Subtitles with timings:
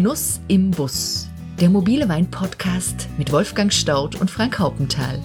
[0.00, 1.28] Genuss im Bus.
[1.60, 5.20] Der mobile Wein-Podcast mit Wolfgang Staudt und Frank Haupenthal.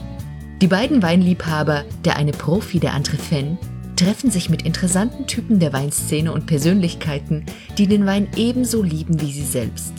[0.62, 3.58] Die beiden Weinliebhaber, der eine Profi, der andere Fan,
[3.96, 7.46] treffen sich mit interessanten Typen der Weinszene und Persönlichkeiten,
[7.78, 9.94] die den Wein ebenso lieben wie sie selbst.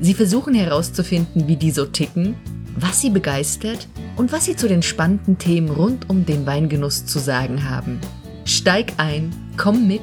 [0.00, 2.36] Sie versuchen herauszufinden, wie die so ticken,
[2.74, 3.86] was sie begeistert
[4.16, 8.00] und was sie zu den spannenden Themen rund um den Weingenuss zu sagen haben.
[8.46, 10.00] Steig ein, komm mit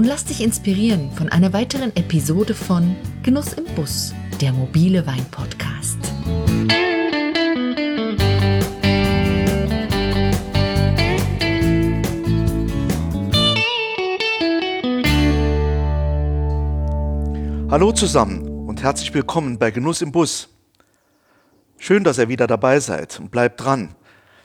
[0.00, 5.98] und lass dich inspirieren von einer weiteren Episode von Genuss im Bus, der mobile Wein-Podcast.
[17.70, 20.48] Hallo zusammen und herzlich willkommen bei Genuss im Bus.
[21.76, 23.94] Schön, dass ihr wieder dabei seid und bleibt dran,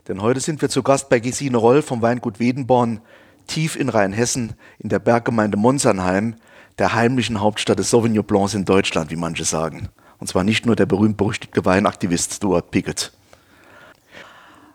[0.10, 3.00] denn heute sind wir zu Gast bei Gesine Roll vom Weingut Wedenborn
[3.46, 6.36] tief in Rheinhessen in der Berggemeinde Monsernheim,
[6.78, 9.90] der heimlichen Hauptstadt des Sauvignon Blancs in Deutschland, wie manche sagen.
[10.20, 13.12] Und zwar nicht nur der berühmt-berüchtigte Weinaktivist Stuart Pickett.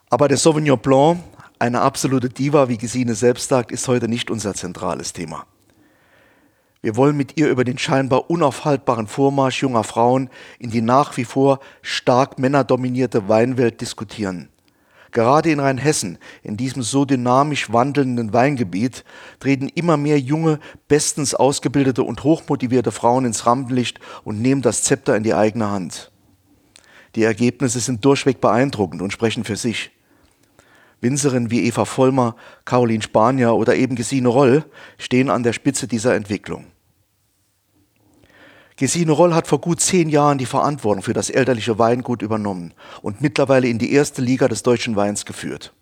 [0.08, 1.20] Aber der Sauvignon Blanc,
[1.58, 5.46] eine absolute Diva, wie Gesine selbst sagt, ist heute nicht unser zentrales Thema.
[6.82, 11.24] Wir wollen mit ihr über den scheinbar unaufhaltbaren Vormarsch junger Frauen in die nach wie
[11.24, 14.49] vor stark männerdominierte Weinwelt diskutieren.
[15.12, 19.04] Gerade in Rheinhessen, in diesem so dynamisch wandelnden Weingebiet,
[19.40, 25.16] treten immer mehr junge, bestens ausgebildete und hochmotivierte Frauen ins Rampenlicht und nehmen das Zepter
[25.16, 26.12] in die eigene Hand.
[27.16, 29.90] Die Ergebnisse sind durchweg beeindruckend und sprechen für sich.
[31.00, 34.64] Winzerinnen wie Eva Vollmer, Caroline Spanier oder eben Gesine Roll
[34.98, 36.66] stehen an der Spitze dieser Entwicklung.
[38.80, 43.20] Gesine Roll hat vor gut zehn Jahren die Verantwortung für das elterliche Weingut übernommen und
[43.20, 45.74] mittlerweile in die erste Liga des deutschen Weins geführt.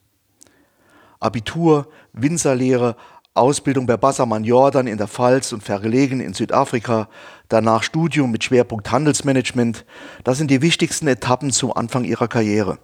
[1.20, 2.97] Abitur, Winzerlehre,
[3.34, 7.08] Ausbildung bei Bassermann Jordan in der Pfalz und Verlegen in Südafrika,
[7.48, 9.84] danach Studium mit Schwerpunkt Handelsmanagement,
[10.25, 12.81] das sind die wichtigsten Etappen zum Anfang ihrer Karriere.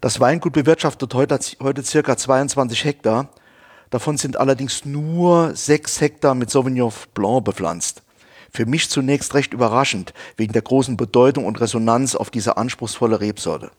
[0.00, 3.28] Das Weingut bewirtschaftet heute, heute circa 22 Hektar,
[3.90, 8.02] davon sind allerdings nur sechs Hektar mit Sauvignon Blanc bepflanzt.
[8.50, 13.70] Für mich zunächst recht überraschend, wegen der großen Bedeutung und Resonanz auf diese anspruchsvolle Rebsorte.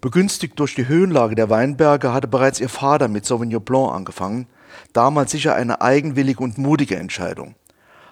[0.00, 4.46] Begünstigt durch die Höhenlage der Weinberge hatte bereits ihr Vater mit Sauvignon Blanc angefangen,
[4.92, 7.56] damals sicher eine eigenwillige und mutige Entscheidung.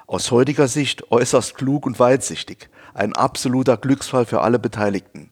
[0.09, 5.31] Aus heutiger Sicht äußerst klug und weitsichtig, ein absoluter Glücksfall für alle Beteiligten.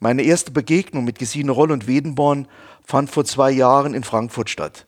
[0.00, 2.48] Meine erste Begegnung mit Gesine Roll und Wedenborn
[2.84, 4.86] fand vor zwei Jahren in Frankfurt statt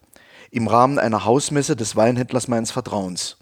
[0.52, 3.38] im Rahmen einer Hausmesse des Weinhändlers meines Vertrauens.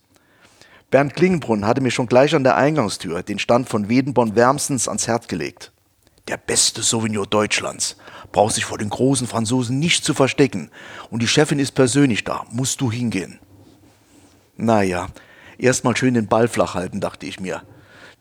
[0.90, 5.08] Bernd Klingenbrunn hatte mir schon gleich an der Eingangstür den Stand von Wedenborn wärmstens ans
[5.08, 5.72] Herz gelegt.
[6.28, 7.96] Der beste Sauvignon Deutschlands.
[8.30, 10.70] Braucht sich vor den großen Franzosen nicht zu verstecken.
[11.10, 12.44] Und die Chefin ist persönlich da.
[12.52, 13.40] Musst du hingehen.
[14.56, 15.08] Naja,
[15.58, 17.62] erstmal schön den Ball flach halten, dachte ich mir.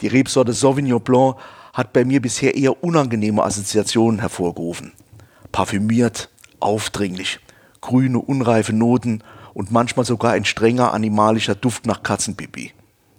[0.01, 1.35] Die Rebsorte Sauvignon Blanc
[1.73, 4.93] hat bei mir bisher eher unangenehme Assoziationen hervorgerufen.
[5.51, 6.29] Parfümiert,
[6.59, 7.39] aufdringlich,
[7.81, 9.23] grüne, unreife Noten
[9.53, 12.71] und manchmal sogar ein strenger animalischer Duft nach Katzenpipi.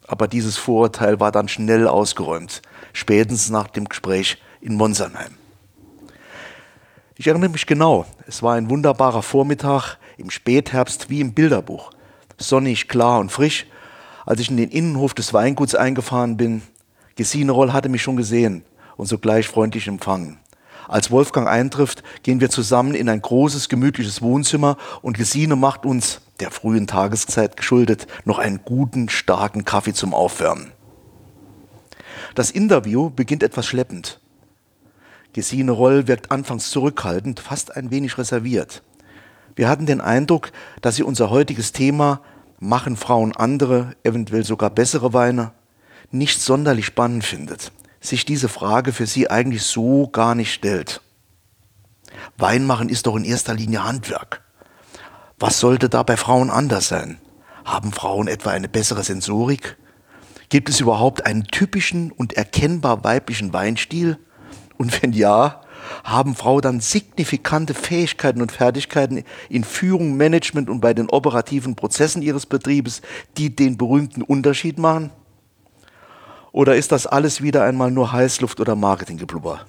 [0.07, 2.63] Aber dieses Vorurteil war dann schnell ausgeräumt,
[2.93, 5.33] spätestens nach dem Gespräch in Monsernheim.
[7.17, 11.93] Ich erinnere mich genau, es war ein wunderbarer Vormittag im Spätherbst wie im Bilderbuch.
[12.39, 13.67] Sonnig, klar und frisch.
[14.25, 16.63] Als ich in den Innenhof des Weinguts eingefahren bin,
[17.17, 18.65] Gesine Roll hatte mich schon gesehen
[18.97, 20.40] und sogleich freundlich empfangen.
[20.91, 26.21] Als Wolfgang eintrifft, gehen wir zusammen in ein großes, gemütliches Wohnzimmer und Gesine macht uns,
[26.41, 30.73] der frühen Tageszeit geschuldet, noch einen guten, starken Kaffee zum Aufwärmen.
[32.35, 34.19] Das Interview beginnt etwas schleppend.
[35.33, 38.83] Gesine Roll wirkt anfangs zurückhaltend, fast ein wenig reserviert.
[39.55, 40.51] Wir hatten den Eindruck,
[40.83, 42.21] dass sie unser heutiges Thema
[42.59, 45.53] Machen Frauen andere, eventuell sogar bessere Weine,
[46.11, 51.01] nicht sonderlich spannend findet sich diese Frage für sie eigentlich so gar nicht stellt.
[52.39, 54.43] Weinmachen ist doch in erster Linie Handwerk.
[55.39, 57.19] Was sollte da bei Frauen anders sein?
[57.65, 59.77] Haben Frauen etwa eine bessere Sensorik?
[60.49, 64.19] Gibt es überhaupt einen typischen und erkennbar weiblichen Weinstil?
[64.77, 65.61] Und wenn ja,
[66.05, 72.23] haben Frauen dann signifikante Fähigkeiten und Fertigkeiten in Führung, Management und bei den operativen Prozessen
[72.23, 73.03] ihres Betriebes,
[73.37, 75.11] die den berühmten Unterschied machen?
[76.53, 79.67] Oder ist das alles wieder einmal nur Heißluft oder Marketinggeblubber?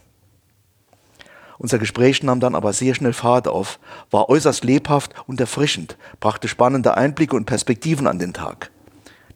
[1.58, 3.80] Unser Gespräch nahm dann aber sehr schnell Fahrt auf,
[4.10, 8.72] war äußerst lebhaft und erfrischend, brachte spannende Einblicke und Perspektiven an den Tag.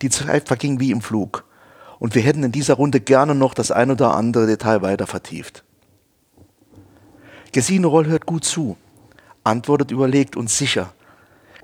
[0.02, 1.46] Die Zeit verging wie im Flug.
[2.00, 5.64] Und wir hätten in dieser Runde gerne noch das ein oder andere Detail weiter vertieft.
[7.52, 8.76] Gesine Roll hört gut zu,
[9.44, 10.94] antwortet überlegt und sicher,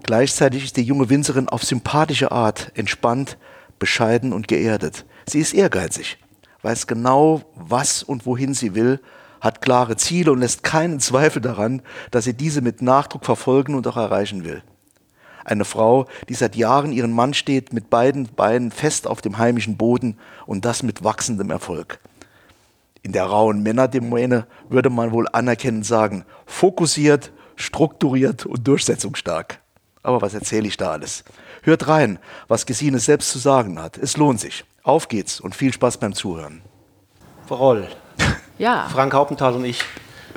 [0.04, 3.38] Gleichzeitig ist die junge Winzerin auf sympathische Art entspannt,
[3.80, 5.06] bescheiden und geerdet.
[5.32, 6.18] Sie ist ehrgeizig,
[6.62, 9.00] weiß genau, was und wohin sie will,
[9.40, 13.88] hat klare Ziele und lässt keinen Zweifel daran, dass sie diese mit Nachdruck verfolgen und
[13.88, 14.62] auch erreichen will.
[15.46, 19.78] Eine Frau, die seit Jahren ihren Mann steht, mit beiden Beinen fest auf dem heimischen
[19.78, 20.18] Boden
[20.48, 22.02] und das mit wachsendem Erfolg.
[23.02, 29.62] In der rauen Männerdomäne würde man wohl anerkennend sagen, fokussiert, strukturiert und durchsetzungsstark.
[30.04, 31.24] Aber was erzähle ich da alles?
[31.62, 32.20] Hört rein,
[32.50, 33.98] was Gesine selbst zu sagen hat.
[33.98, 34.66] Es lohnt sich.
[34.84, 36.62] Auf geht's und viel Spaß beim Zuhören.
[37.48, 37.88] Frau Roll,
[38.58, 38.88] ja.
[38.90, 39.84] Frank Hauptenthal und ich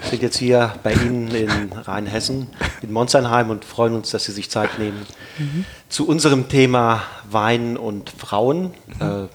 [0.03, 2.49] sind jetzt hier bei Ihnen in Rheinhessen,
[2.83, 5.07] in Monsternheim und freuen uns, dass Sie sich Zeit nehmen
[5.39, 5.65] mhm.
[5.89, 8.75] zu unserem Thema Wein und Frauen.
[8.99, 9.01] Mhm.
[9.01, 9.29] Äh,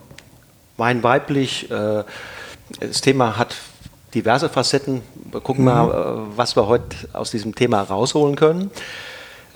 [0.78, 1.70] Wein weiblich.
[1.72, 2.04] Äh,
[2.80, 3.56] das Thema hat
[4.14, 5.02] diverse Facetten.
[5.32, 5.72] Wir gucken mhm.
[5.72, 8.72] mal, äh, was wir heute aus diesem Thema rausholen können.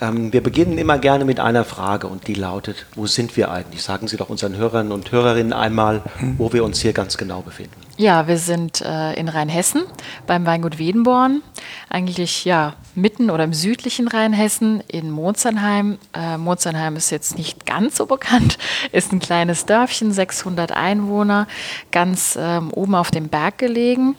[0.04, 3.82] Ähm, wir beginnen immer gerne mit einer Frage und die lautet, wo sind wir eigentlich?
[3.84, 6.36] Sagen Sie doch unseren Hörern und Hörerinnen einmal, mhm.
[6.38, 7.72] wo wir uns hier ganz genau befinden.
[7.96, 9.84] Ja, wir sind äh, in Rheinhessen
[10.28, 11.42] beim Weingut Wedenborn,
[11.90, 16.00] eigentlich ja mitten oder im südlichen Rheinhessen in Monzernheim.
[16.14, 18.58] Äh, Monzernheim ist jetzt nicht ganz so bekannt,
[18.92, 21.48] ist ein kleines Dörfchen, 600 Einwohner,
[21.92, 24.18] ganz ähm, oben auf dem Berg gelegen.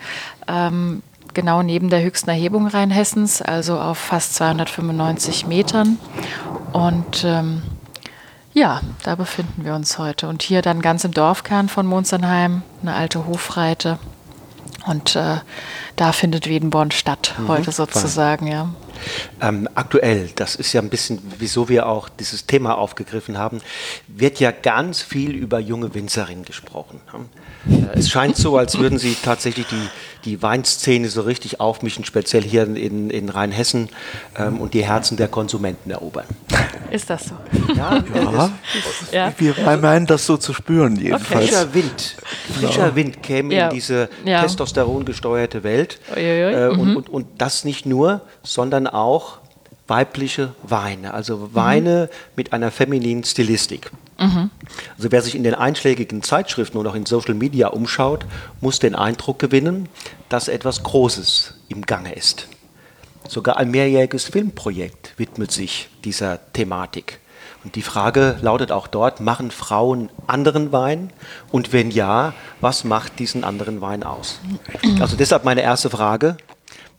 [0.49, 1.03] Ähm,
[1.35, 5.99] genau neben der höchsten Erhebung Rheinhessens, also auf fast 295 Metern.
[6.73, 7.63] Und ähm,
[8.53, 10.29] ja, da befinden wir uns heute.
[10.29, 13.99] Und hier dann ganz im Dorfkern von Monsenheim, eine alte Hofreite.
[14.87, 15.39] Und äh,
[15.97, 18.69] da findet Wedenborn statt, mhm, heute sozusagen, ja.
[19.41, 23.61] Ähm, aktuell, das ist ja ein bisschen, wieso wir auch dieses Thema aufgegriffen haben,
[24.07, 27.01] wird ja ganz viel über junge Winzerinnen gesprochen.
[27.69, 29.89] Äh, es scheint so, als würden sie tatsächlich die,
[30.25, 33.89] die Weinszene so richtig aufmischen, speziell hier in, in Rheinhessen
[34.37, 36.27] ähm, und die Herzen der Konsumenten erobern.
[36.91, 37.35] Ist das so?
[37.75, 38.51] Ja, ja.
[39.13, 39.33] ja.
[39.37, 41.49] wir meinen das so zu spüren jedenfalls.
[41.49, 42.17] Frischer Wind,
[42.59, 42.97] frischer ja.
[42.97, 43.69] Wind käme ja.
[43.69, 44.43] in diese ja.
[44.43, 46.79] Testosteron gesteuerte Welt äh, mhm.
[46.79, 49.39] und, und, und das nicht nur, sondern auch
[49.87, 52.17] weibliche Weine, also Weine mhm.
[52.37, 53.91] mit einer femininen Stilistik.
[54.19, 54.51] Mhm.
[54.97, 58.25] Also wer sich in den einschlägigen Zeitschriften und auch in Social Media umschaut,
[58.61, 59.89] muss den Eindruck gewinnen,
[60.29, 62.49] dass etwas Großes im Gange ist.
[63.29, 67.21] Sogar ein mehrjähriges Filmprojekt widmet sich dieser Thematik.
[67.65, 71.11] Und die Frage lautet auch dort, machen Frauen anderen Wein?
[71.51, 74.39] Und wenn ja, was macht diesen anderen Wein aus?
[75.01, 76.37] Also deshalb meine erste Frage,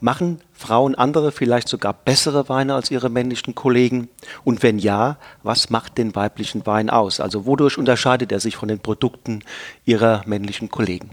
[0.05, 4.07] Machen Frauen andere, vielleicht sogar bessere Weine als ihre männlichen Kollegen?
[4.43, 7.19] Und wenn ja, was macht den weiblichen Wein aus?
[7.19, 9.41] Also wodurch unterscheidet er sich von den Produkten
[9.83, 11.09] ihrer männlichen Kollegen?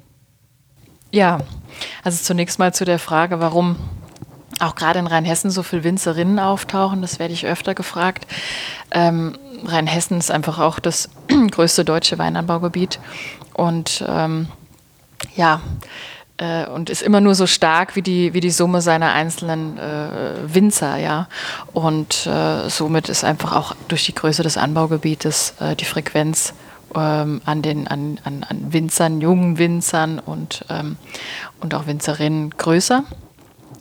[1.11, 1.39] Ja,
[2.05, 3.77] also zunächst mal zu der Frage, warum
[4.61, 8.27] auch gerade in Rheinhessen so viele Winzerinnen auftauchen, das werde ich öfter gefragt.
[8.91, 11.09] Ähm, Rheinhessen ist einfach auch das
[11.51, 13.01] größte deutsche Weinanbaugebiet.
[13.55, 14.49] Und ähm,
[15.35, 15.63] ja,
[16.39, 20.35] äh, und ist immer nur so stark wie die, wie die Summe seiner einzelnen äh,
[20.47, 21.29] Winzer, ja.
[21.73, 26.55] Und äh, somit ist einfach auch durch die Größe des Anbaugebietes äh, die Frequenz
[26.95, 30.97] ähm, an den an, an, an Winzern, jungen Winzern und, ähm,
[31.61, 33.05] und auch Winzerinnen größer.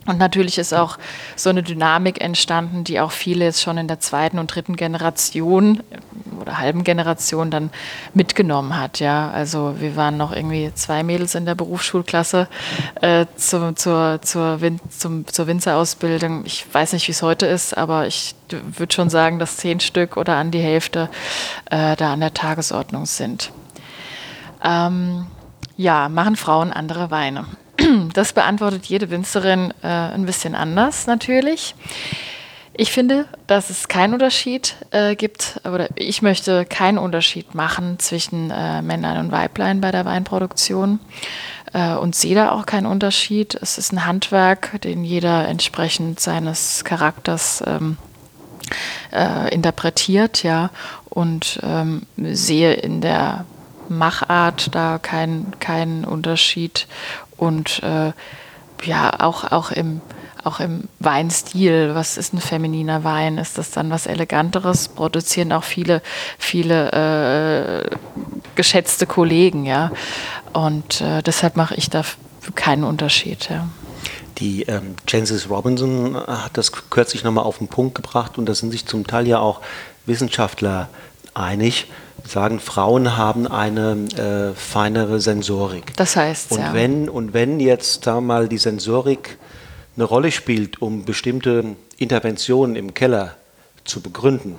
[0.06, 0.98] Und natürlich ist auch
[1.36, 5.80] so eine Dynamik entstanden, die auch viele jetzt schon in der zweiten und dritten Generation
[6.40, 7.70] oder halben Generation dann
[8.12, 8.98] mitgenommen hat.
[8.98, 12.48] Ja, also wir waren noch irgendwie zwei Mädels in der Berufsschulklasse
[13.00, 16.44] äh, zu, zur, zur, Win zum, zur Winzerausbildung.
[16.46, 20.16] Ich weiß nicht, wie es heute ist, aber ich würde schon sagen, dass zehn Stück
[20.16, 21.08] oder an die Hälfte
[21.70, 23.52] äh, da an der Tagesordnung sind.
[24.64, 25.26] Ähm,
[25.76, 27.46] ja, machen Frauen andere Weine.
[28.14, 31.74] Das beantwortet jede Winzerin äh, ein bisschen anders natürlich.
[32.74, 38.50] Ich finde, dass es keinen Unterschied äh, gibt, oder ich möchte keinen Unterschied machen zwischen
[38.50, 40.98] äh, Männlein und Weiblein bei der Weinproduktion
[41.74, 43.58] äh, und sehe da auch keinen Unterschied.
[43.60, 47.98] Es ist ein Handwerk, den jeder entsprechend seines Charakters ähm,
[49.12, 50.70] äh, interpretiert, ja,
[51.10, 53.44] und ähm, sehe in der
[53.90, 56.86] Machart da keinen kein Unterschied
[57.42, 58.12] und äh,
[58.84, 60.00] ja, auch, auch im
[60.44, 63.38] auch im Weinstil, was ist ein femininer Wein?
[63.38, 64.88] Ist das dann was Eleganteres?
[64.88, 66.02] Produzieren auch viele,
[66.36, 67.96] viele äh,
[68.56, 69.92] geschätzte Kollegen, ja.
[70.52, 72.02] Und äh, deshalb mache ich da
[72.56, 73.68] keinen Unterschied, ja.
[74.38, 78.72] Die ähm, Jancis Robinson hat das kürzlich nochmal auf den Punkt gebracht und da sind
[78.72, 79.60] sich zum Teil ja auch
[80.06, 80.88] Wissenschaftler
[81.34, 81.86] einig,
[82.26, 85.96] sagen, Frauen haben eine äh, feinere Sensorik.
[85.96, 86.74] Das heißt, und ja.
[86.74, 89.38] wenn und wenn jetzt da mal die Sensorik
[89.96, 93.36] eine Rolle spielt, um bestimmte Interventionen im Keller
[93.84, 94.58] zu begründen.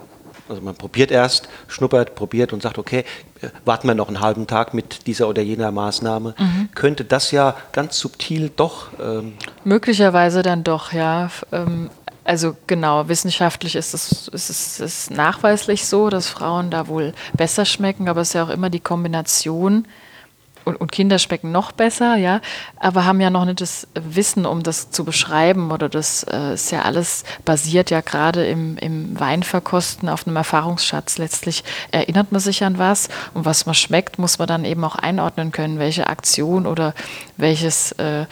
[0.50, 3.06] Also man probiert erst, schnuppert, probiert und sagt, okay,
[3.42, 6.36] äh, warten wir noch einen halben Tag mit dieser oder jener Maßnahme.
[6.38, 6.70] Mhm.
[6.76, 8.88] Könnte das ja ganz subtil doch.
[9.02, 11.30] Ähm Möglicherweise dann doch, ja.
[11.52, 11.90] Ähm,
[12.24, 17.66] also genau, wissenschaftlich ist es, ist es ist nachweislich so, dass Frauen da wohl besser
[17.66, 19.86] schmecken, aber es ist ja auch immer die Kombination
[20.66, 22.40] und, und, Kinder schmecken noch besser, ja,
[22.78, 26.72] aber haben ja noch nicht das Wissen, um das zu beschreiben oder das äh, ist
[26.72, 31.18] ja alles basiert ja gerade im, im Weinverkosten auf einem Erfahrungsschatz.
[31.18, 34.96] Letztlich erinnert man sich an was und was man schmeckt, muss man dann eben auch
[34.96, 36.94] einordnen können, welche Aktion oder
[37.36, 38.26] welches äh,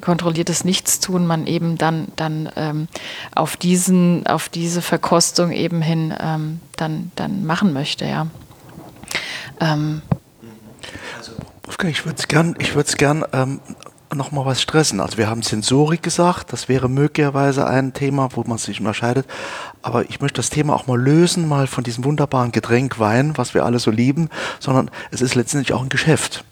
[0.00, 2.88] kontrolliertes Nichtstun man eben dann, dann ähm,
[3.34, 8.26] auf, diesen, auf diese Verkostung eben hin ähm, dann, dann machen möchte, ja.
[9.60, 10.02] Ähm,
[11.64, 13.60] Wolfgang, ich würde es gern, ich würde gern ähm,
[14.14, 15.00] noch mal was stressen.
[15.00, 19.26] Also wir haben Sensorik gesagt, das wäre möglicherweise ein Thema, wo man sich unterscheidet.
[19.82, 23.52] Aber ich möchte das Thema auch mal lösen, mal von diesem wunderbaren Getränk Wein, was
[23.52, 26.44] wir alle so lieben, sondern es ist letztendlich auch ein Geschäft.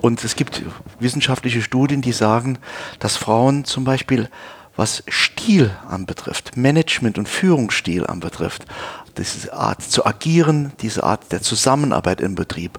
[0.00, 0.62] Und es gibt
[1.00, 2.58] wissenschaftliche Studien, die sagen,
[2.98, 4.28] dass Frauen zum Beispiel,
[4.76, 8.64] was Stil anbetrifft, Management und Führungsstil anbetrifft,
[9.18, 12.78] diese Art zu agieren, diese Art der Zusammenarbeit im Betrieb,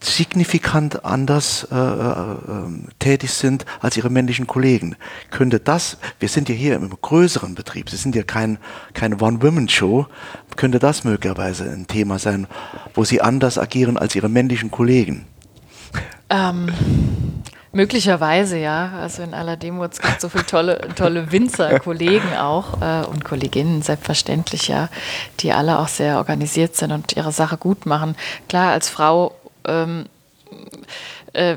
[0.00, 2.36] signifikant anders äh, äh,
[2.98, 4.96] tätig sind als ihre männlichen Kollegen.
[5.30, 8.58] Könnte das, wir sind ja hier im größeren Betrieb, Sie sind ja kein,
[8.94, 10.06] One-Women-Show,
[10.56, 12.46] könnte das möglicherweise ein Thema sein,
[12.94, 15.26] wo Sie anders agieren als Ihre männlichen Kollegen?
[16.28, 16.72] Ähm,
[17.72, 18.92] möglicherweise, ja.
[19.00, 23.82] Also in aller Demut, es gibt so viele tolle, tolle Winzer-Kollegen auch äh, und Kolleginnen,
[23.82, 24.88] selbstverständlich, ja,
[25.40, 28.16] die alle auch sehr organisiert sind und ihre Sache gut machen.
[28.48, 29.34] Klar, als Frau
[29.66, 30.06] ähm,
[31.32, 31.56] äh,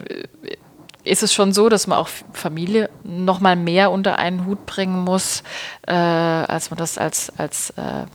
[1.04, 5.04] ist es schon so, dass man auch Familie noch mal mehr unter einen Hut bringen
[5.04, 5.44] muss,
[5.88, 8.06] äh, als man das als, als äh,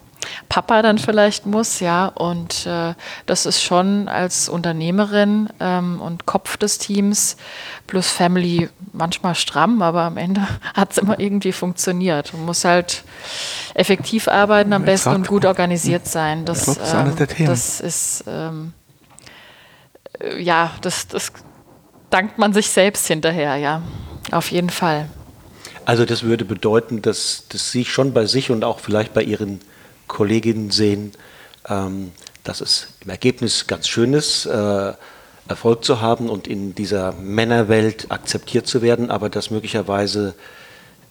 [0.49, 2.07] Papa dann vielleicht muss, ja.
[2.07, 2.95] Und äh,
[3.27, 7.37] das ist schon als Unternehmerin ähm, und Kopf des Teams
[7.87, 12.33] plus Family manchmal stramm, aber am Ende hat es immer irgendwie funktioniert.
[12.33, 13.05] Man muss halt
[13.75, 16.45] effektiv arbeiten am besten und gut organisiert sein.
[16.45, 18.73] Das, das ist, ähm, das ist ähm,
[20.21, 21.33] äh, ja, das, das
[22.11, 23.83] dankt man sich selbst hinterher, ja.
[24.31, 25.09] Auf jeden Fall.
[25.85, 29.61] Also das würde bedeuten, dass, dass Sie schon bei sich und auch vielleicht bei Ihren
[30.07, 31.13] Kolleginnen sehen,
[31.69, 34.93] ähm, dass es im Ergebnis ganz schön ist, äh,
[35.47, 40.35] Erfolg zu haben und in dieser Männerwelt akzeptiert zu werden, aber dass möglicherweise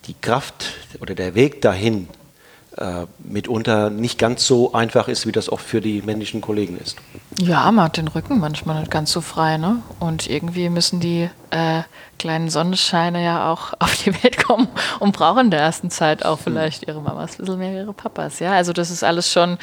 [0.08, 2.08] die Kraft oder der Weg dahin
[3.20, 6.98] mitunter nicht ganz so einfach ist, wie das oft für die männlichen Kollegen ist.
[7.40, 9.82] Ja, man hat den Rücken manchmal nicht ganz so frei, ne?
[10.00, 11.82] Und irgendwie müssen die äh,
[12.20, 14.68] kleinen Sonnenscheine ja auch auf die Welt kommen
[15.00, 18.40] und brauchen in der ersten Zeit auch vielleicht ihre Mamas ein bisschen mehr ihre Papas,
[18.40, 18.54] ja?
[18.54, 19.58] Also das ist alles schon,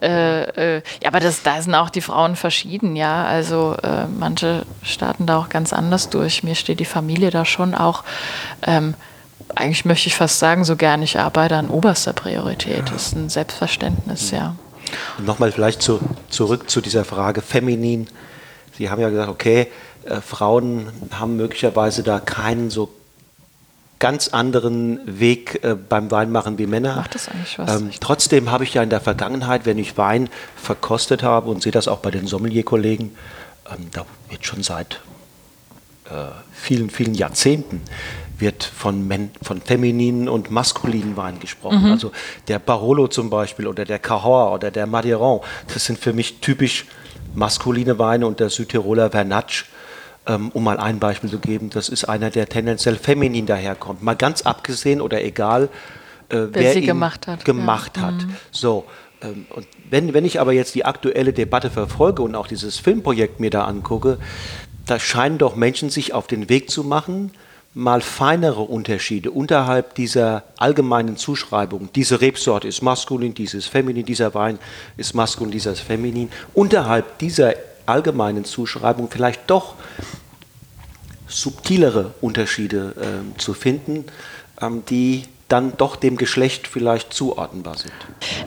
[0.00, 3.24] äh, äh, ja, aber das, da sind auch die Frauen verschieden, ja?
[3.24, 6.42] Also äh, manche starten da auch ganz anders durch.
[6.42, 8.04] Mir steht die Familie da schon auch
[8.66, 8.94] ähm,
[9.54, 12.90] eigentlich möchte ich fast sagen, so gern ich arbeite an oberster Priorität.
[12.92, 14.56] Das ist ein Selbstverständnis, ja.
[15.18, 18.08] Und nochmal vielleicht zu, zurück zu dieser Frage feminin.
[18.76, 19.68] Sie haben ja gesagt, okay,
[20.04, 22.92] äh, Frauen haben möglicherweise da keinen so
[23.98, 26.96] ganz anderen Weg äh, beim Weinmachen wie Männer.
[26.96, 27.80] Macht das eigentlich was?
[27.80, 31.72] Ähm, trotzdem habe ich ja in der Vergangenheit, wenn ich Wein verkostet habe und sehe
[31.72, 33.16] das auch bei den Sommelier-Kollegen,
[33.70, 35.00] ähm, da wird schon seit
[36.06, 37.80] äh, vielen, vielen Jahrzehnten
[38.42, 41.84] wird von, men, von femininen und maskulinen Weinen gesprochen.
[41.86, 41.92] Mhm.
[41.92, 42.12] Also
[42.48, 45.40] der Barolo zum Beispiel oder der Cahors oder der Madiran,
[45.72, 46.84] das sind für mich typisch
[47.34, 49.64] maskuline Weine und der Südtiroler Vernatsch,
[50.26, 54.02] ähm, um mal ein Beispiel zu geben, das ist einer, der tendenziell feminin daherkommt.
[54.02, 55.70] Mal ganz abgesehen oder egal,
[56.28, 57.44] äh, wer, wer ihn gemacht hat.
[57.44, 58.02] Gemacht ja.
[58.02, 58.14] hat.
[58.14, 58.36] Mhm.
[58.50, 58.84] So,
[59.22, 63.40] ähm, und wenn, wenn ich aber jetzt die aktuelle Debatte verfolge und auch dieses Filmprojekt
[63.40, 64.18] mir da angucke,
[64.86, 67.30] da scheinen doch Menschen sich auf den Weg zu machen,
[67.74, 74.58] mal feinere Unterschiede unterhalb dieser allgemeinen Zuschreibung, diese Rebsorte ist maskulin, dieses feminin, dieser Wein
[74.96, 77.54] ist maskulin, dieser ist feminin, unterhalb dieser
[77.86, 79.74] allgemeinen Zuschreibung vielleicht doch
[81.26, 84.04] subtilere Unterschiede äh, zu finden,
[84.60, 87.92] ähm, die dann doch dem Geschlecht vielleicht zuordnenbar sind.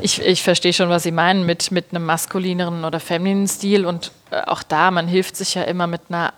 [0.02, 3.86] Ich, ich verstehe schon, was Sie meinen mit, mit einem maskulineren oder femininen Stil.
[3.86, 6.34] Und äh, auch da, man hilft sich ja immer mit einer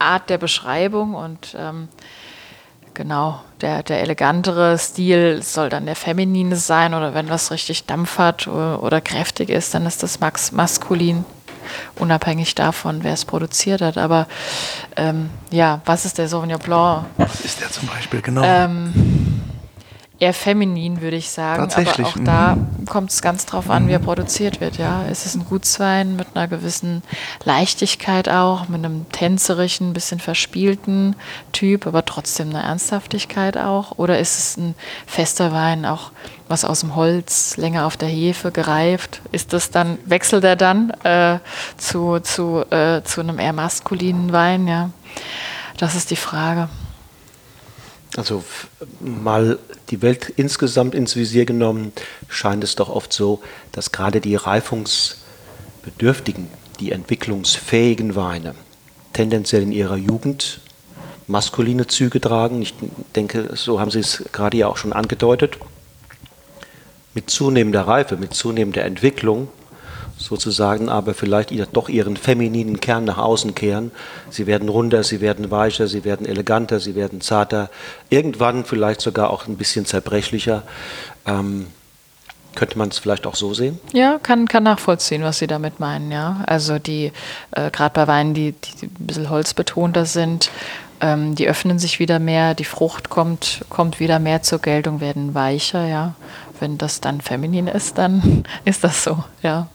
[0.00, 1.88] Art der Beschreibung und ähm,
[2.94, 8.18] genau, der, der elegantere Stil soll dann der feminine sein oder wenn was richtig Dampf
[8.18, 11.24] hat oder, oder kräftig ist, dann ist das max maskulin,
[11.96, 13.98] unabhängig davon, wer es produziert hat.
[13.98, 14.26] Aber
[14.96, 17.06] ähm, ja, was ist der Sauvignon Blanc?
[17.16, 18.42] Was ist der zum Beispiel genau?
[18.44, 19.19] Ähm,
[20.20, 21.62] eher feminin, würde ich sagen.
[21.62, 22.06] Tatsächlich.
[22.06, 22.84] Aber auch da mhm.
[22.84, 24.76] kommt es ganz drauf an, wie er produziert wird.
[24.76, 27.02] Ja, es ist ein Gutswein mit einer gewissen
[27.44, 31.16] Leichtigkeit auch, mit einem tänzerischen, bisschen verspielten
[31.52, 33.98] Typ, aber trotzdem eine Ernsthaftigkeit auch.
[33.98, 34.74] Oder ist es ein
[35.06, 36.12] fester Wein, auch
[36.48, 39.22] was aus dem Holz, länger auf der Hefe gereift?
[39.32, 41.38] Ist das dann wechselt er dann äh,
[41.78, 44.68] zu zu äh, zu einem eher maskulinen Wein?
[44.68, 44.90] Ja,
[45.78, 46.68] das ist die Frage.
[48.16, 48.42] Also
[49.00, 49.58] mal
[49.90, 51.92] die Welt insgesamt ins Visier genommen,
[52.28, 53.40] scheint es doch oft so,
[53.72, 56.48] dass gerade die reifungsbedürftigen,
[56.80, 58.54] die entwicklungsfähigen Weine
[59.12, 60.60] tendenziell in ihrer Jugend
[61.26, 62.62] maskuline Züge tragen.
[62.62, 62.74] Ich
[63.14, 65.58] denke, so haben Sie es gerade ja auch schon angedeutet.
[67.14, 69.48] Mit zunehmender Reife, mit zunehmender Entwicklung
[70.20, 73.90] sozusagen, aber vielleicht doch ihren femininen Kern nach außen kehren.
[74.28, 77.70] Sie werden runder, sie werden weicher, sie werden eleganter, sie werden zarter,
[78.10, 80.62] irgendwann vielleicht sogar auch ein bisschen zerbrechlicher.
[81.26, 81.66] Ähm,
[82.54, 83.78] könnte man es vielleicht auch so sehen?
[83.92, 86.42] Ja, kann, kann nachvollziehen, was Sie damit meinen, ja.
[86.46, 87.12] Also die,
[87.52, 90.50] äh, gerade bei Weinen, die, die ein bisschen holzbetonter sind,
[91.00, 95.34] ähm, die öffnen sich wieder mehr, die Frucht kommt, kommt wieder mehr zur Geltung, werden
[95.34, 96.14] weicher, ja.
[96.58, 99.68] Wenn das dann feminin ist, dann ist das so, ja.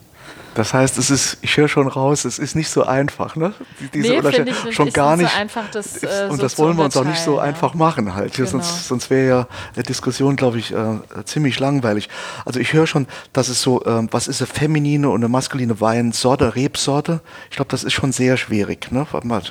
[0.55, 3.53] Das heißt, es ist, ich höre schon raus, es ist nicht so einfach, ne?
[3.93, 5.29] Diese nee, Unterschied schon gar nicht.
[5.29, 7.43] So einfach, das, äh, und so das wollen wir uns auch nicht so ja.
[7.43, 8.33] einfach machen halt.
[8.33, 8.49] Genau.
[8.49, 12.07] Sonst, sonst wäre ja eine Diskussion, glaube ich, äh, ziemlich langweilig.
[12.45, 15.81] Also ich höre schon, dass es so, äh, was ist eine feminine und eine maskuline
[15.81, 17.19] Weinsorte, Rebsorte?
[17.49, 18.93] Ich glaube, das ist schon sehr schwierig.
[18.93, 19.05] Ne?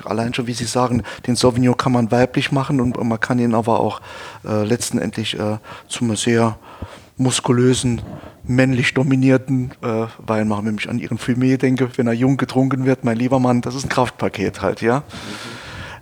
[0.05, 3.53] Allein schon, wie Sie sagen, den Sauvignon kann man weiblich machen und man kann ihn
[3.53, 4.01] aber auch
[4.43, 6.57] äh, letztendlich äh, zum sehr
[7.17, 8.01] muskulösen
[8.43, 10.65] männlich dominierten äh, Wein machen.
[10.65, 13.75] Wenn ich an ihren Fumé denke, wenn er jung getrunken wird, mein lieber Mann, das
[13.75, 15.03] ist ein Kraftpaket halt, ja.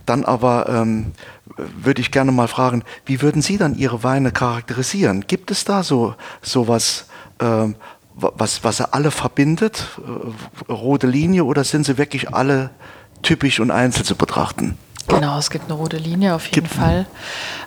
[0.06, 1.14] Dann aber ähm,
[1.56, 5.26] würde ich gerne mal fragen, wie würden Sie dann Ihre Weine charakterisieren?
[5.28, 7.06] Gibt es da so sowas,
[7.40, 7.76] ähm,
[8.16, 9.88] was, was er alle verbindet,
[10.68, 12.72] äh, rote Linie, oder sind sie wirklich alle
[13.22, 14.78] typisch und einzeln zu betrachten?
[15.08, 17.06] Genau, es gibt eine rote Linie auf jeden gibt Fall.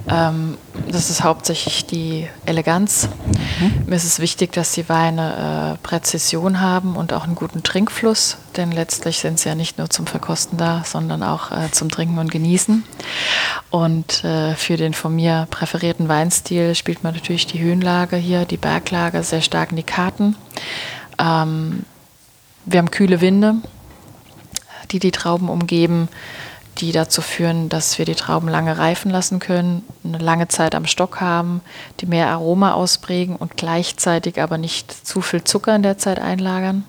[0.08, 0.56] Ähm,
[0.88, 3.08] das ist hauptsächlich die Eleganz.
[3.60, 3.84] Mhm.
[3.86, 8.38] Mir ist es wichtig, dass die Weine äh, Präzision haben und auch einen guten Trinkfluss,
[8.56, 12.18] denn letztlich sind sie ja nicht nur zum Verkosten da, sondern auch äh, zum Trinken
[12.18, 12.84] und Genießen.
[13.70, 18.56] Und äh, für den von mir präferierten Weinstil spielt man natürlich die Höhenlage hier, die
[18.56, 20.36] Berglage sehr stark in die Karten.
[21.18, 21.84] Ähm,
[22.64, 23.56] wir haben kühle Winde,
[24.90, 26.08] die die Trauben umgeben
[26.78, 30.86] die dazu führen, dass wir die Trauben lange reifen lassen können, eine lange Zeit am
[30.86, 31.60] Stock haben,
[32.00, 36.84] die mehr Aroma ausprägen und gleichzeitig aber nicht zu viel Zucker in der Zeit einlagern.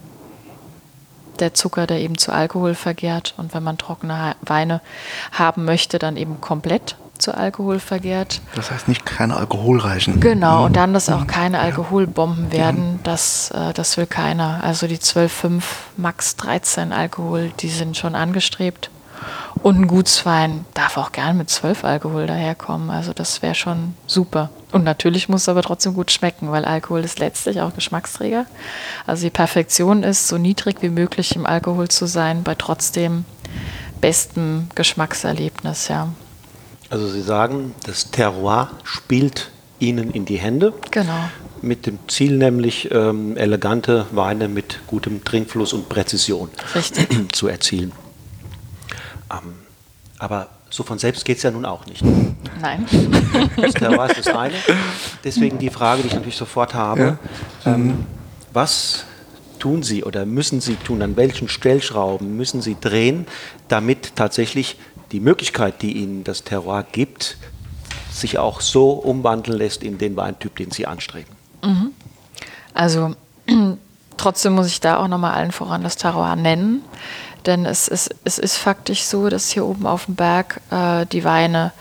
[1.39, 4.82] Der Zucker, der eben zu Alkohol vergärt und wenn man trockene Weine
[5.32, 8.41] haben möchte, dann eben komplett zu Alkohol vergärt.
[8.56, 10.19] Das heißt nicht keine alkoholreichen.
[10.19, 14.60] Genau, und dann, dass auch keine Alkoholbomben werden, das, äh, das will keiner.
[14.63, 15.63] Also die 12,5,
[15.97, 18.89] max 13 Alkohol, die sind schon angestrebt.
[19.63, 22.89] Und ein Gutswein darf auch gern mit zwölf Alkohol daherkommen.
[22.89, 24.49] Also das wäre schon super.
[24.71, 28.45] Und natürlich muss es aber trotzdem gut schmecken, weil Alkohol ist letztlich auch Geschmacksträger.
[29.06, 33.25] Also die Perfektion ist, so niedrig wie möglich im Alkohol zu sein, bei trotzdem
[34.01, 36.10] bestem Geschmackserlebnis, ja.
[36.89, 40.73] Also Sie sagen, das Terroir spielt Ihnen in die Hände.
[40.91, 41.30] Genau.
[41.62, 47.36] Mit dem Ziel nämlich, ähm, elegante Weine mit gutem Trinkfluss und Präzision Richtig.
[47.36, 47.91] zu erzielen.
[49.32, 49.54] Ähm,
[50.20, 52.04] aber so von selbst geht es ja nun auch nicht.
[52.62, 52.86] Nein.
[53.58, 54.54] Das Terroir ist das eine.
[55.24, 57.18] Deswegen die Frage, die ich natürlich sofort habe.
[57.66, 57.74] Ja.
[57.74, 58.06] Ähm,
[58.54, 59.06] was
[59.60, 61.02] tun Sie oder müssen Sie tun?
[61.02, 63.26] An welchen Stellschrauben müssen Sie drehen,
[63.68, 64.78] damit tatsächlich
[65.12, 67.38] die Möglichkeit, die Ihnen das Terroir gibt,
[68.12, 71.36] sich auch so umwandeln lässt in den Weintyp, den Sie anstreben?
[71.63, 71.92] Mhm.
[72.74, 73.16] Also
[74.18, 76.84] trotzdem muss ich da auch nochmal allen voran das Terroir nennen.
[77.45, 81.23] Denn es ist, es ist faktisch so, dass hier oben auf dem Berg äh, die
[81.23, 81.71] Weine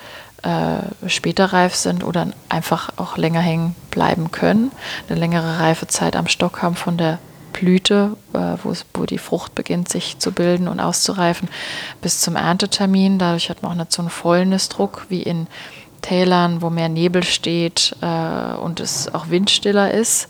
[0.43, 4.71] äh, später reif sind oder einfach auch länger hängen bleiben können,
[5.09, 7.19] eine längere Reifezeit am Stock haben von der
[7.53, 11.49] Blüte, äh, wo, die Frucht beginnt sich zu bilden und auszureifen,
[12.03, 13.19] bis zum Erntetermin.
[13.19, 15.47] Dadurch hat man auch nicht so einen Fäulnisdruck wie in
[16.03, 20.29] Tälern, wo mehr Nebel steht äh, und es auch windstiller ist.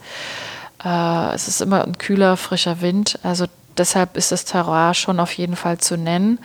[0.85, 3.19] Äh, es ist immer ein kühler, frischer Wind.
[3.23, 3.47] Also
[3.79, 6.39] deshalb ist das Terroir schon auf jeden Fall zu nennen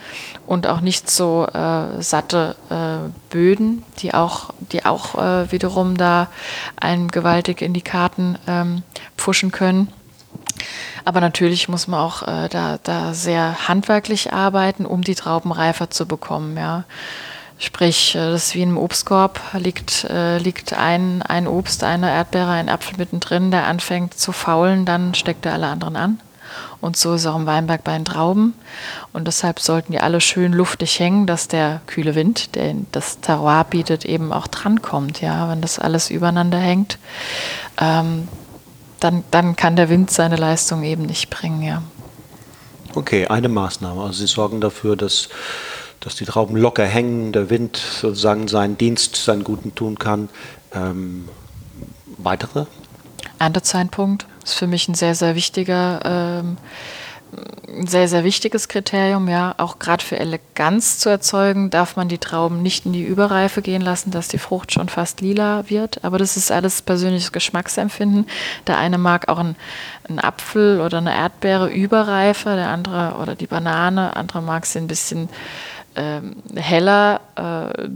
[0.46, 6.28] und auch nicht so äh, satte äh, Böden, die auch, die auch äh, wiederum da
[6.80, 8.82] einen gewaltig in die Karten ähm,
[9.16, 9.88] pfuschen können.
[11.04, 15.90] Aber natürlich muss man auch äh, da, da sehr handwerklich arbeiten, um die Trauben reifer
[15.90, 16.56] zu bekommen.
[16.56, 16.84] Ja.
[17.58, 22.50] Sprich, äh, das ist wie im Obstkorb, liegt, äh, liegt ein, ein Obst, eine Erdbeere,
[22.50, 26.20] ein Apfel mittendrin, der anfängt zu faulen, dann steckt er alle anderen an.
[26.80, 28.54] Und so ist auch im Weinberg bei den Trauben.
[29.12, 33.64] Und deshalb sollten die alle schön luftig hängen, dass der kühle Wind, der das Terroir
[33.64, 35.20] bietet, eben auch drankommt.
[35.20, 36.98] Ja, wenn das alles übereinander hängt,
[37.80, 38.28] ähm,
[39.00, 41.62] dann, dann kann der Wind seine Leistung eben nicht bringen.
[41.62, 41.82] Ja.
[42.94, 44.02] Okay, eine Maßnahme.
[44.02, 45.28] Also Sie sorgen dafür, dass,
[46.00, 50.28] dass die Trauben locker hängen, der Wind sozusagen seinen Dienst, seinen Guten tun kann.
[50.74, 51.28] Ähm,
[52.18, 52.66] weitere?
[53.38, 56.56] Erntezeitpunkt ist für mich ein sehr, sehr wichtiger, ähm,
[57.68, 59.28] ein sehr, sehr wichtiges Kriterium.
[59.28, 63.62] Ja, auch gerade für Eleganz zu erzeugen, darf man die Trauben nicht in die Überreife
[63.62, 66.04] gehen lassen, dass die Frucht schon fast lila wird.
[66.04, 68.26] Aber das ist alles persönliches Geschmacksempfinden.
[68.66, 69.56] Der eine mag auch einen,
[70.08, 74.88] einen Apfel oder eine Erdbeere überreife, der andere oder die Banane, andere mag sie ein
[74.88, 75.28] bisschen
[75.96, 77.20] ähm, heller.
[77.36, 77.88] Äh,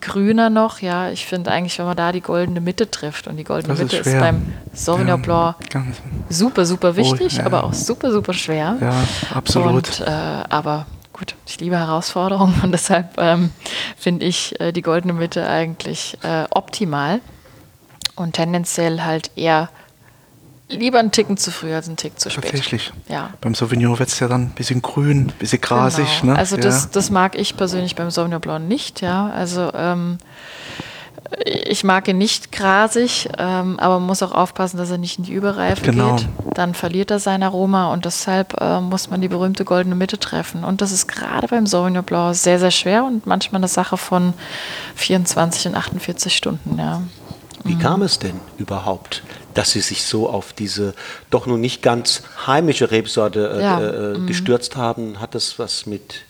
[0.00, 0.80] grüner noch.
[0.80, 3.82] Ja, ich finde eigentlich, wenn man da die goldene Mitte trifft und die goldene das
[3.82, 5.56] Mitte ist, ist, beim Sauvignon Blanc
[6.28, 7.46] super, super wichtig, oh, ja.
[7.46, 8.76] aber auch super, super schwer.
[8.80, 8.94] Ja,
[9.34, 10.00] absolut.
[10.00, 13.50] Und, äh, aber gut, ich liebe Herausforderungen und deshalb ähm,
[13.96, 17.20] finde ich äh, die goldene Mitte eigentlich äh, optimal
[18.16, 19.68] und tendenziell halt eher
[20.68, 22.44] lieber einen Ticken zu früh als einen Tick zu spät.
[22.44, 22.92] Tatsächlich.
[23.08, 23.30] Ja.
[23.40, 26.20] Beim Sauvignon wird es ja dann ein bisschen grün, ein bisschen grasig.
[26.20, 26.32] Genau.
[26.32, 26.38] Ne?
[26.38, 26.90] Also das, ja.
[26.92, 29.00] das mag ich persönlich beim Sauvignon Blanc nicht.
[29.00, 29.30] Ja.
[29.30, 30.18] Also ähm,
[31.44, 35.24] ich mag ihn nicht grasig, ähm, aber man muss auch aufpassen, dass er nicht in
[35.24, 36.16] die Überreife genau.
[36.16, 36.28] geht.
[36.54, 40.64] Dann verliert er sein Aroma und deshalb äh, muss man die berühmte goldene Mitte treffen.
[40.64, 44.34] Und das ist gerade beim Sauvignon Blanc sehr, sehr schwer und manchmal eine Sache von
[44.96, 46.78] 24 und 48 Stunden.
[46.78, 47.02] Ja.
[47.64, 49.22] Wie kam es denn überhaupt,
[49.54, 50.94] dass Sie sich so auf diese
[51.30, 53.80] doch nun nicht ganz heimische Rebsorte äh, ja.
[53.80, 54.26] äh, mhm.
[54.26, 55.20] gestürzt haben?
[55.20, 56.24] Hat das was mit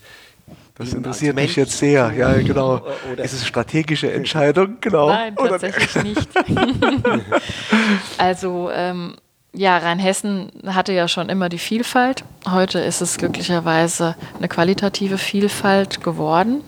[0.77, 2.11] das interessiert mich jetzt sehr.
[2.11, 2.81] Ja, genau.
[3.11, 4.75] Oder ist es eine strategische Entscheidung?
[4.81, 5.07] Genau.
[5.07, 6.29] Nein, tatsächlich nicht.
[8.17, 9.15] also ähm,
[9.53, 12.25] ja, Rheinhessen hatte ja schon immer die Vielfalt.
[12.49, 16.61] Heute ist es glücklicherweise eine qualitative Vielfalt geworden.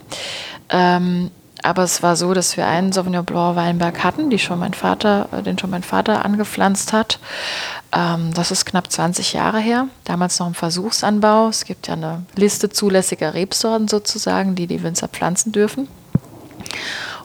[0.70, 1.30] Ähm,
[1.62, 5.28] aber es war so, dass wir einen Sauvignon Blanc Weinberg hatten, die schon mein Vater,
[5.32, 7.18] äh, den schon mein Vater angepflanzt hat.
[7.92, 9.88] Ähm, das ist knapp 20 Jahre her.
[10.04, 11.48] Damals noch im Versuchsanbau.
[11.48, 15.88] Es gibt ja eine Liste zulässiger Rebsorten sozusagen, die die Winzer pflanzen dürfen.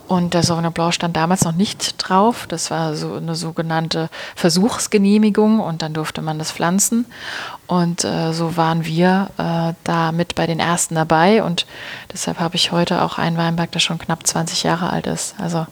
[0.08, 2.46] Und der Sauvignon Blanc stand damals noch nicht drauf.
[2.48, 7.06] Das war so eine sogenannte Versuchsgenehmigung und dann durfte man das pflanzen.
[7.68, 11.42] Und äh, so waren wir äh, da mit bei den ersten dabei.
[11.42, 11.66] Und
[12.12, 15.36] deshalb habe ich heute auch einen Weinberg, der schon knapp 20 Jahre alt ist.
[15.40, 15.66] Also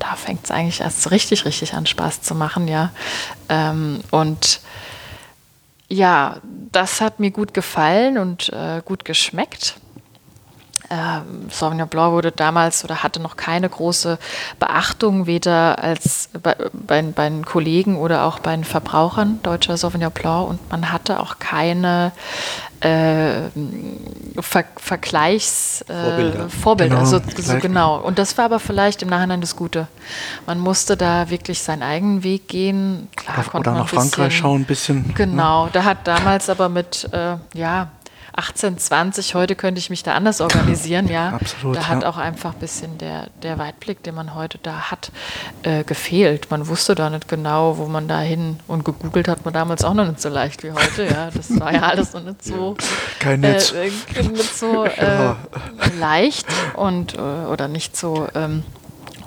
[0.00, 2.90] da fängt es eigentlich erst richtig, richtig an Spaß zu machen, ja.
[3.48, 4.60] Ähm, und
[5.88, 6.38] ja,
[6.72, 9.76] das hat mir gut gefallen und äh, gut geschmeckt.
[10.90, 14.18] Ähm, Sauvignon Blanc wurde damals oder hatte noch keine große
[14.58, 20.10] Beachtung, weder als bei, bei, bei den Kollegen oder auch bei den Verbrauchern deutscher Sauvignon
[20.10, 22.10] Blanc und man hatte auch keine
[22.80, 23.50] äh,
[24.40, 27.98] Ver Vergleichs äh, Vorbilder, Vorbilder genau, so, so, genau.
[27.98, 29.86] Und das war aber vielleicht im Nachhinein das Gute.
[30.46, 33.08] Man musste da wirklich seinen eigenen Weg gehen.
[33.16, 35.14] Klar, oder nach Frankreich schauen ein bisschen.
[35.14, 35.70] Genau, ne?
[35.72, 37.88] da hat damals aber mit äh, ja
[38.36, 41.30] 18, 20, heute könnte ich mich da anders organisieren, ja.
[41.30, 41.76] Absolut.
[41.76, 42.08] Da hat ja.
[42.08, 45.10] auch einfach ein bisschen der, der Weitblick, den man heute da hat,
[45.62, 46.50] äh, gefehlt.
[46.50, 49.94] Man wusste da nicht genau, wo man da hin und gegoogelt hat man damals auch
[49.94, 51.30] noch nicht so leicht wie heute, ja.
[51.30, 52.76] Das war ja alles noch nicht so,
[53.18, 53.72] Kein Netz.
[53.72, 55.34] Äh, äh nicht so äh,
[55.98, 58.62] leicht und äh, oder nicht so ähm,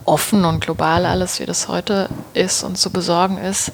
[0.05, 3.71] offen und global alles, wie das heute ist und zu besorgen ist.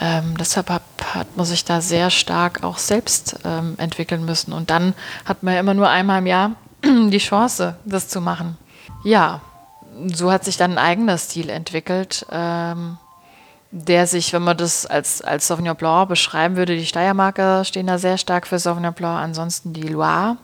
[0.00, 0.82] Ähm, deshalb hat,
[1.14, 4.52] hat man sich da sehr stark auch selbst ähm, entwickeln müssen.
[4.52, 4.94] Und dann
[5.26, 6.52] hat man ja immer nur einmal im Jahr
[6.84, 8.56] die Chance, das zu machen.
[9.04, 9.42] Ja,
[10.06, 12.96] so hat sich dann ein eigener Stil entwickelt, ähm,
[13.72, 17.98] der sich, wenn man das als, als Sauvignon Blanc beschreiben würde, die Steiermarker stehen da
[17.98, 20.38] sehr stark für Sauvignon Blanc, ansonsten die Loire.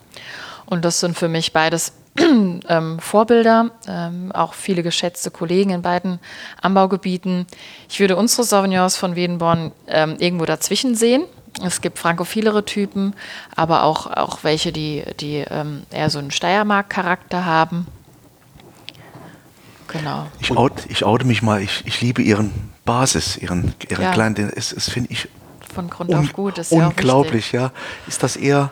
[0.66, 1.92] Und das sind für mich beides
[2.68, 6.18] ähm, Vorbilder, ähm, auch viele geschätzte Kollegen in beiden
[6.60, 7.46] Anbaugebieten.
[7.88, 11.24] Ich würde unsere Sauvignons von Wedenborn ähm, irgendwo dazwischen sehen.
[11.64, 13.14] Es gibt frankophilere Typen,
[13.54, 17.86] aber auch, auch welche, die, die ähm, eher so einen Steiermark-Charakter haben.
[19.88, 20.26] Genau.
[20.40, 24.12] Ich, out, ich oute mich mal, ich, ich liebe ihren Basis, ihren, ihren ja.
[24.12, 25.28] kleinen, es, es finde ich
[25.72, 26.58] von Grund auf gut.
[26.58, 27.70] Ist unglaublich, ja.
[28.06, 28.70] Ist das eher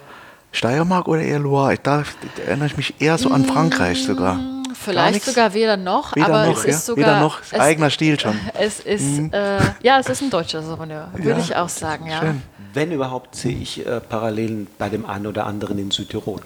[0.54, 1.76] Steiermark oder eher Loire?
[1.82, 2.04] Da,
[2.46, 4.38] erinnere ich mich eher so an Frankreich sogar.
[4.72, 6.70] Vielleicht sogar weder noch, weder aber noch, es ja?
[6.70, 8.38] ist sogar weder noch, es, eigener Stil schon.
[8.58, 9.30] Es ist mhm.
[9.32, 11.38] äh, ja, es ist ein deutscher Sauvignon, würde ja.
[11.38, 12.20] ich auch sagen, ja.
[12.20, 12.42] Schön.
[12.72, 16.40] Wenn überhaupt sehe ich äh, Parallelen bei dem einen oder anderen in Südtirol.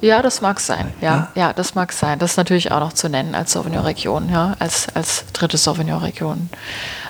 [0.00, 0.92] Ja, das mag sein.
[1.00, 2.18] Ja, ja, ja, das mag sein.
[2.18, 6.50] Das ist natürlich auch noch zu nennen als Sauvignon-Region, ja, als, als dritte Sauvignon-Region.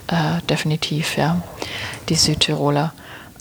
[0.09, 1.41] Äh, definitiv, ja.
[2.09, 2.93] Die Südtiroler.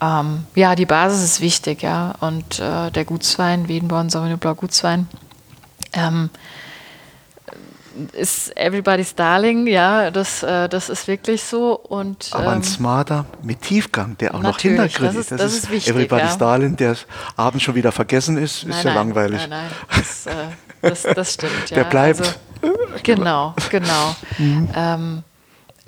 [0.01, 2.13] Ähm, ja, die Basis ist wichtig, ja.
[2.19, 5.07] Und äh, der Gutswein, Wiedenborn, Sauvignon Blanc Gutswein,
[5.93, 6.29] ähm,
[8.13, 11.73] ist everybody's darling, ja, das, äh, das ist wirklich so.
[11.77, 15.31] Und, Aber ein ähm, smarter mit Tiefgang, der auch noch hintergründig ist.
[15.31, 16.37] Das ist, das ist wichtig, everybody's ja.
[16.37, 16.95] darling, der
[17.35, 19.41] abends schon wieder vergessen ist, nein, ist ja nein, langweilig.
[19.47, 20.33] Nein, nein, das, äh,
[20.81, 21.69] das, das stimmt.
[21.71, 22.19] der bleibt.
[22.21, 22.33] Also,
[23.03, 24.15] genau, genau.
[24.37, 24.69] Mhm.
[24.73, 25.23] Ähm,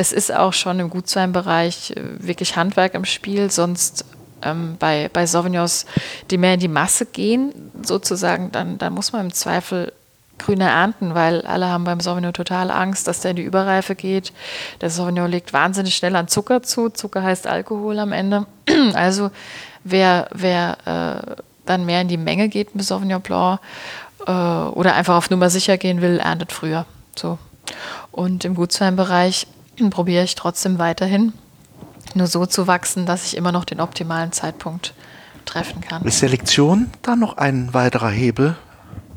[0.01, 4.03] es ist auch schon im Gutsweinbereich äh, wirklich Handwerk im Spiel, sonst
[4.41, 5.85] ähm, bei, bei Sauvignons,
[6.29, 9.93] die mehr in die Masse gehen, sozusagen, dann, dann muss man im Zweifel
[10.39, 14.33] grüne ernten, weil alle haben beim Sauvignon total Angst, dass der in die Überreife geht.
[14.81, 16.89] Der Sauvignon legt wahnsinnig schnell an Zucker zu.
[16.89, 18.45] Zucker heißt Alkohol am Ende.
[18.95, 19.29] Also
[19.83, 21.35] wer, wer äh,
[21.67, 23.59] dann mehr in die Menge geht mit Sauvignon Blanc
[24.25, 26.87] äh, oder einfach auf Nummer sicher gehen will, erntet früher.
[27.15, 27.37] So.
[28.11, 29.45] Und im Gutsweinbereich
[29.89, 31.33] probiere ich trotzdem weiterhin
[32.13, 34.93] nur so zu wachsen, dass ich immer noch den optimalen Zeitpunkt
[35.45, 36.03] treffen kann.
[36.03, 38.55] Ist Selektion da noch ein weiterer Hebel,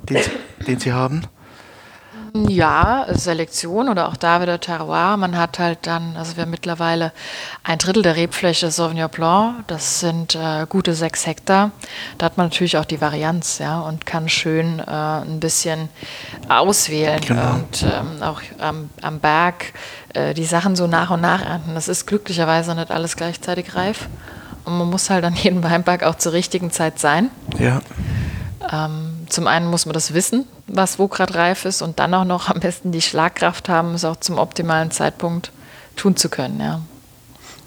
[0.09, 1.23] den Sie, den Sie haben?
[2.37, 5.17] Ja, Selektion oder auch da wieder Terroir.
[5.17, 7.13] Man hat halt dann, also wir haben mittlerweile
[7.63, 11.71] ein Drittel der Rebfläche Sauvignon Blanc, das sind äh, gute sechs Hektar.
[12.19, 15.89] Da hat man natürlich auch die Varianz, ja, und kann schön äh, ein bisschen
[16.49, 17.55] auswählen genau.
[17.55, 19.73] und ähm, auch am, am Berg
[20.13, 21.77] äh, die Sachen so nach und nach ernten.
[21.77, 24.09] Das ist glücklicherweise nicht alles gleichzeitig reif.
[24.65, 27.31] Und man muss halt an jedem Weinberg auch zur richtigen Zeit sein.
[27.61, 27.81] Ja.
[28.73, 32.25] Ähm, zum einen muss man das wissen, was wo gerade reif ist und dann auch
[32.25, 35.53] noch am besten die Schlagkraft haben, es auch zum optimalen Zeitpunkt
[35.97, 36.61] tun zu können.
[36.61, 36.83] Ja.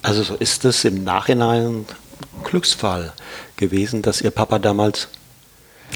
[0.03, 1.85] Also so ist es im Nachhinein
[2.43, 3.13] Glücksfall
[3.55, 5.07] gewesen, dass Ihr Papa damals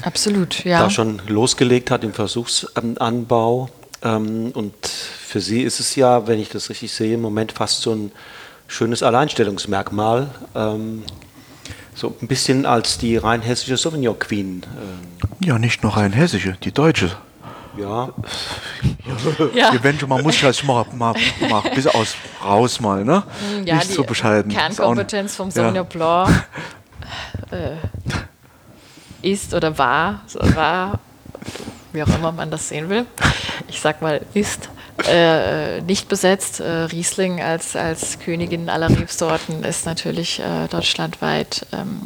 [0.02, 0.80] Absolut, ja.
[0.80, 3.68] da schon losgelegt hat im Versuchsanbau.
[4.02, 7.82] Ähm, und für Sie ist es ja, wenn ich das richtig sehe, im Moment fast
[7.82, 8.12] so ein
[8.68, 10.30] schönes Alleinstellungsmerkmal.
[11.94, 14.62] So ein bisschen als die rein hessische Sauvignon Queen.
[14.76, 15.28] Ähm.
[15.40, 17.16] Ja, nicht nur rein hessische, die deutsche.
[17.76, 18.10] Ja.
[19.54, 19.72] ja.
[19.72, 21.14] Eventuell, man muss das mal, mal,
[21.48, 23.22] mal bis aus raus mal, ne?
[23.64, 24.52] Ja, nicht so bescheiden.
[24.52, 25.82] Kernkompetenz vom Sauvignon ja.
[25.82, 26.44] Blanc
[27.50, 27.76] äh,
[29.22, 30.22] ist oder war,
[30.54, 30.98] war,
[31.92, 33.06] wie auch immer man das sehen will.
[33.68, 34.68] Ich sag mal, ist
[35.08, 36.60] äh, nicht besetzt.
[36.60, 42.00] Äh, Riesling als, als Königin aller Rebsorten ist natürlich äh, deutschlandweit ähm,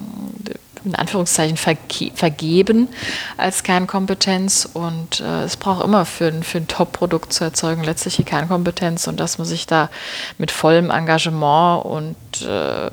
[0.85, 2.89] in Anführungszeichen verge vergeben
[3.37, 8.25] als Kernkompetenz und äh, es braucht immer für, für ein Top-Produkt zu erzeugen letztlich die
[8.25, 9.91] Kernkompetenz und dass man sich da
[10.39, 12.91] mit vollem Engagement und äh,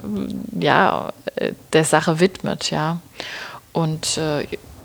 [0.59, 1.13] ja,
[1.71, 2.99] der Sache widmet, ja.
[3.73, 4.19] Und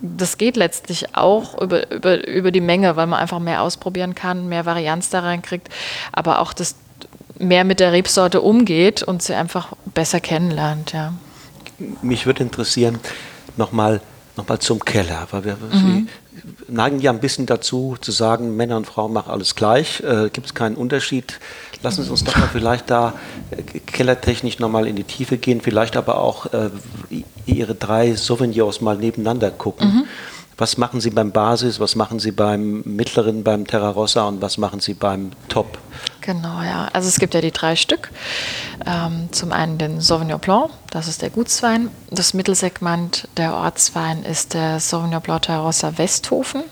[0.02, 4.48] das geht letztlich auch über, über, über die Menge, weil man einfach mehr ausprobieren kann,
[4.48, 5.68] mehr Varianz da reinkriegt,
[6.12, 6.76] aber auch das
[7.38, 10.92] mehr mit der Rebsorte umgeht und sie einfach besser kennenlernt.
[10.92, 11.14] Ja.
[12.02, 12.98] Mich würde interessieren,
[13.56, 14.00] nochmal
[14.36, 16.08] noch mal zum Keller, weil wir mhm.
[16.68, 20.46] Neigen ja ein bisschen dazu zu sagen, Männer und Frauen machen alles gleich, äh, gibt
[20.46, 21.38] es keinen Unterschied.
[21.82, 23.14] Lassen Sie uns doch mal vielleicht da
[23.50, 26.70] äh, kellertechnisch nochmal in die Tiefe gehen, vielleicht aber auch äh,
[27.46, 29.88] Ihre drei Sauvignons mal nebeneinander gucken.
[29.88, 30.04] Mhm.
[30.58, 34.58] Was machen Sie beim Basis, was machen Sie beim Mittleren, beim Terra Rossa und was
[34.58, 35.78] machen Sie beim Top?
[36.20, 36.88] Genau, ja.
[36.92, 38.10] Also es gibt ja die drei Stück.
[38.84, 41.90] Ähm, zum einen den Sauvignon Blanc, das ist der Gutswein.
[42.10, 46.64] Das Mittelsegment der Ortswein ist der Sauvignon Blanc Terra Rossa Westhofen.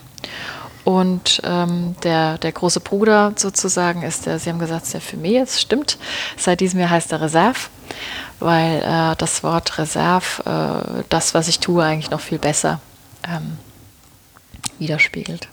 [0.83, 5.61] Und ähm, der, der große Bruder sozusagen ist der, Sie haben gesagt, der Fumé, es
[5.61, 5.97] stimmt.
[6.35, 7.59] Seit diesem Jahr heißt er Reserve,
[8.39, 12.81] weil äh, das Wort Reserve äh, das, was ich tue, eigentlich noch viel besser
[13.27, 13.57] ähm,
[14.79, 15.47] widerspiegelt.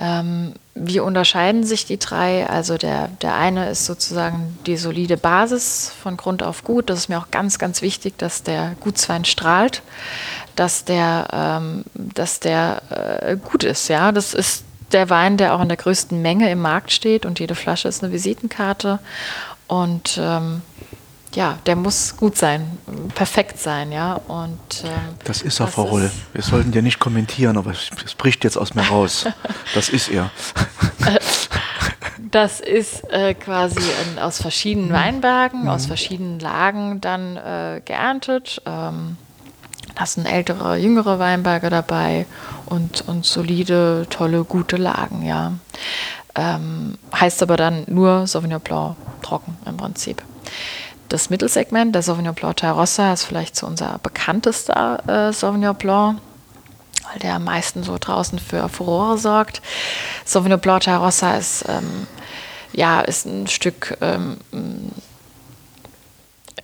[0.00, 2.48] Ähm, wie unterscheiden sich die drei?
[2.48, 6.88] Also der, der eine ist sozusagen die solide Basis von Grund auf gut.
[6.88, 9.82] Das ist mir auch ganz, ganz wichtig, dass der Gutswein strahlt,
[10.54, 13.88] dass der, ähm, dass der äh, gut ist.
[13.88, 17.40] Ja, das ist der Wein, der auch in der größten Menge im Markt steht und
[17.40, 19.00] jede Flasche ist eine Visitenkarte.
[19.66, 20.62] Und ähm,
[21.38, 22.78] ja, der muss gut sein,
[23.14, 24.14] perfekt sein, ja.
[24.14, 24.90] Und, ähm,
[25.22, 26.10] das ist er, Frau Roll.
[26.32, 29.24] Wir sollten ja nicht kommentieren, aber es, bricht jetzt aus mir raus.
[29.74, 30.32] das ist er.
[32.32, 35.68] das ist äh, quasi in, aus verschiedenen Weinbergen, mhm.
[35.68, 38.60] aus verschiedenen Lagen dann äh, geerntet.
[38.66, 39.16] Ähm,
[39.94, 42.26] da sind ältere, jüngere Weinberge dabei
[42.66, 45.52] und, und solide, tolle, gute Lagen, ja.
[46.34, 50.20] Ähm, heißt aber dann nur Sauvignon Blanc trocken im Prinzip.
[51.08, 56.20] Das Mittelsegment, der Sauvignon Blanc Terrossa, ist vielleicht so unser bekanntester äh, Sauvignon Blanc.
[57.10, 59.62] weil der am meisten so draußen für Furore sorgt.
[60.24, 62.06] Sauvignon Blanc Tarossa ist, ähm,
[62.72, 64.36] ja, ist ein Stück ähm,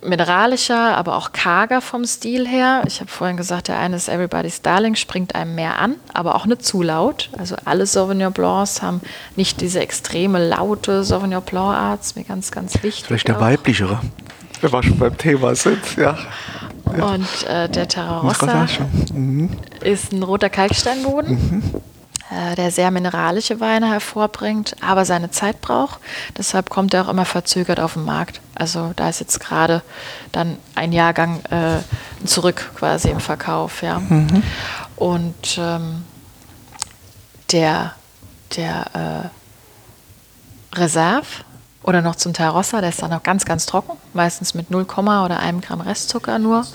[0.03, 2.83] mineralischer, aber auch karger vom Stil her.
[2.85, 6.45] Ich habe vorhin gesagt, der eine ist Everybody's Darling, springt einem mehr an, aber auch
[6.45, 7.29] nicht zu laut.
[7.37, 9.01] Also alle Sauvignon Blancs haben
[9.35, 13.05] nicht diese extreme laute Sauvignon Blanc Art, mir ganz, ganz wichtig.
[13.05, 13.41] Vielleicht der auch.
[13.41, 14.01] weiblichere,
[14.65, 16.17] wenn wir schon beim Thema sind, ja.
[16.85, 18.67] Und äh, der Terrarossa
[19.13, 19.49] mhm.
[19.81, 21.31] ist ein roter Kalksteinboden.
[21.31, 21.81] Mhm
[22.31, 25.99] äh, der sehr mineralische Weine hervorbringt, aber seine Zeit braucht.
[26.37, 28.41] Deshalb kommt er auch immer verzögert auf den Markt.
[28.55, 29.83] Also da ist jetzt gerade
[30.31, 33.83] dann ein Jahrgang äh, zurück quasi im Verkauf.
[33.83, 33.99] Ja.
[33.99, 34.41] Mhm.
[34.95, 36.03] Und ähm,
[37.51, 37.93] der,
[38.55, 39.31] der
[40.73, 41.27] äh, Reserve
[41.85, 44.87] oder noch zum Teil Rossa, der ist dann noch ganz, ganz trocken, meistens mit 0,
[44.97, 46.65] oder einem Gramm Restzucker nur.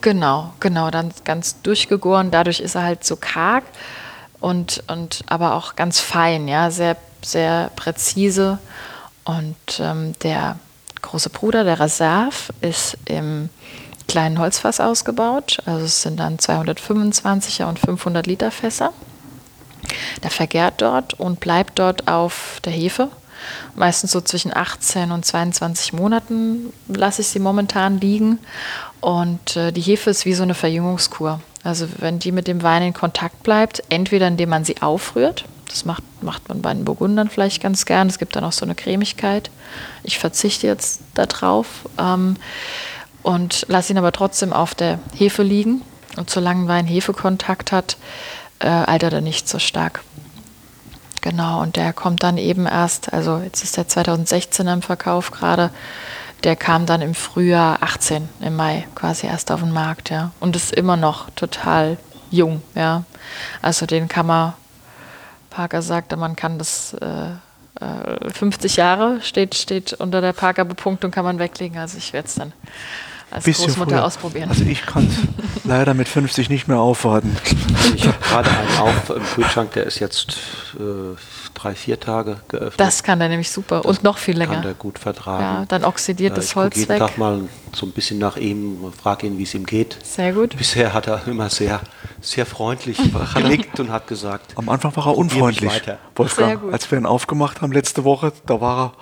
[0.00, 2.30] Genau, genau, dann ganz durchgegoren.
[2.30, 3.64] Dadurch ist er halt so karg
[4.40, 8.58] und, und aber auch ganz fein, ja, sehr, sehr präzise.
[9.24, 10.58] Und ähm, der
[11.02, 13.50] große Bruder, der Reserve, ist im
[14.08, 15.58] kleinen Holzfass ausgebaut.
[15.66, 18.94] Also es sind dann 225er und 500 Liter Fässer.
[20.22, 23.10] Der vergärt dort und bleibt dort auf der Hefe
[23.74, 28.38] Meistens so zwischen 18 und 22 Monaten lasse ich sie momentan liegen.
[29.00, 31.40] Und äh, die Hefe ist wie so eine Verjüngungskur.
[31.62, 35.84] Also wenn die mit dem Wein in Kontakt bleibt, entweder indem man sie aufrührt, das
[35.84, 38.74] macht, macht man bei den Burgundern vielleicht ganz gern, es gibt dann auch so eine
[38.74, 39.50] Cremigkeit.
[40.04, 41.66] Ich verzichte jetzt darauf
[41.98, 42.36] ähm,
[43.22, 45.82] und lasse ihn aber trotzdem auf der Hefe liegen.
[46.16, 47.96] Und solange ein Wein Hefekontakt hat,
[48.60, 50.02] äh, altert er nicht so stark.
[51.24, 55.70] Genau, und der kommt dann eben erst, also jetzt ist der 2016 im Verkauf gerade,
[56.42, 60.32] der kam dann im Frühjahr 18, im Mai quasi erst auf den Markt, ja.
[60.38, 61.96] Und ist immer noch total
[62.30, 63.04] jung, ja.
[63.62, 64.52] Also den kann man,
[65.48, 67.30] Parker sagte, man kann das äh,
[68.30, 71.78] 50 äh, Jahre steht, steht unter der Parker-Bepunktung, kann man weglegen.
[71.78, 72.52] Also ich werde es dann
[73.34, 74.04] als Bisschen Großmutter früher.
[74.04, 74.48] ausprobieren.
[74.48, 77.36] Also ich kann es leider mit 50 nicht mehr aufwarten.
[77.94, 80.36] Ich habe gerade einen auf im Kühlschrank, der ist jetzt
[80.78, 81.16] äh,
[81.54, 82.78] drei, vier Tage geöffnet.
[82.78, 84.54] Das kann der nämlich super das und noch viel länger.
[84.54, 85.42] Kann der gut vertragen.
[85.42, 86.98] Ja, dann oxidiert äh, das Holz jeden weg.
[86.98, 87.42] Tag mal
[87.74, 89.98] so ein bisschen nach ihm, frage ihn, wie es ihm geht.
[90.04, 90.56] Sehr gut.
[90.56, 91.80] Bisher hat er immer sehr,
[92.20, 92.98] sehr freundlich
[93.34, 94.52] genickt und hat gesagt.
[94.56, 95.82] Am Anfang war er unfreundlich.
[96.14, 98.92] Wolfgang, als wir ihn aufgemacht haben letzte Woche, da war er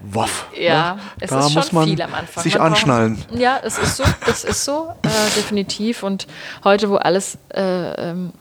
[0.00, 0.46] Waff.
[0.56, 1.00] Ja, ne?
[1.20, 2.42] es da ist muss man viel am Anfang.
[2.42, 3.16] Sich man anschnallen.
[3.16, 6.02] Braucht, ja, es ist so, es ist so, äh, definitiv.
[6.02, 6.26] Und
[6.62, 8.32] heute, wo alles, äh, ähm,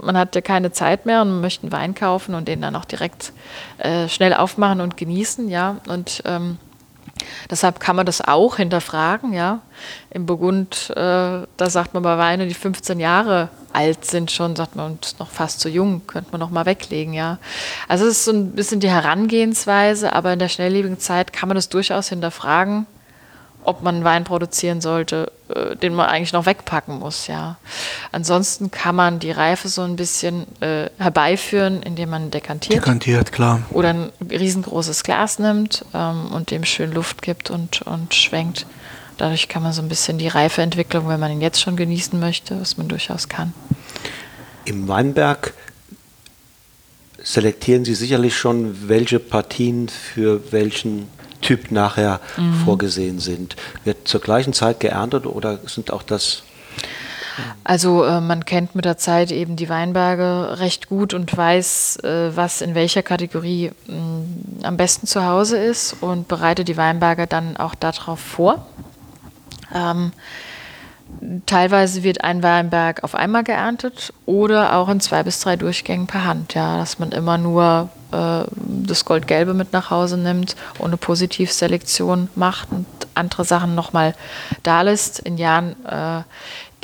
[0.00, 2.76] man hat ja keine Zeit mehr und man möchte einen Wein kaufen und den dann
[2.76, 3.32] auch direkt
[3.78, 5.76] äh, schnell aufmachen und genießen, ja.
[5.86, 6.58] Und ähm,
[7.50, 9.60] Deshalb kann man das auch hinterfragen, ja.
[10.10, 14.76] Im Burgund, äh, da sagt man bei Weinen, die 15 Jahre alt sind schon, sagt
[14.76, 17.38] man, und noch fast zu jung, könnte man noch mal weglegen, ja.
[17.88, 21.56] Also es ist so ein bisschen die Herangehensweise, aber in der schnelllebigen Zeit kann man
[21.56, 22.86] das durchaus hinterfragen
[23.64, 27.56] ob man Wein produzieren sollte, äh, den man eigentlich noch wegpacken muss, ja.
[28.10, 32.80] Ansonsten kann man die Reife so ein bisschen äh, herbeiführen, indem man dekantiert.
[32.80, 33.62] Dekantiert, klar.
[33.70, 38.66] Oder ein riesengroßes Glas nimmt ähm, und dem schön Luft gibt und, und schwenkt.
[39.18, 42.60] Dadurch kann man so ein bisschen die Reifeentwicklung, wenn man ihn jetzt schon genießen möchte,
[42.60, 43.52] was man durchaus kann.
[44.64, 45.54] Im Weinberg
[47.22, 51.08] selektieren Sie sicherlich schon, welche Partien für welchen
[51.42, 52.54] Typ nachher mhm.
[52.64, 53.56] vorgesehen sind.
[53.84, 56.44] Wird zur gleichen Zeit geerntet oder sind auch das
[57.64, 62.36] also äh, man kennt mit der Zeit eben die Weinberge recht gut und weiß, äh,
[62.36, 67.26] was in welcher Kategorie mh, mm, am besten zu Hause ist und bereitet die Weinberge
[67.26, 68.66] dann auch darauf vor.
[69.74, 70.12] Ähm,
[71.46, 76.24] teilweise wird ein Weinberg auf einmal geerntet oder auch in zwei bis drei Durchgängen per
[76.24, 80.96] Hand, ja, dass man immer nur äh, das Goldgelbe mit nach Hause nimmt und eine
[80.96, 84.14] Positivselektion macht und andere Sachen nochmal
[84.62, 85.18] da lässt.
[85.20, 86.22] In Jahren, äh,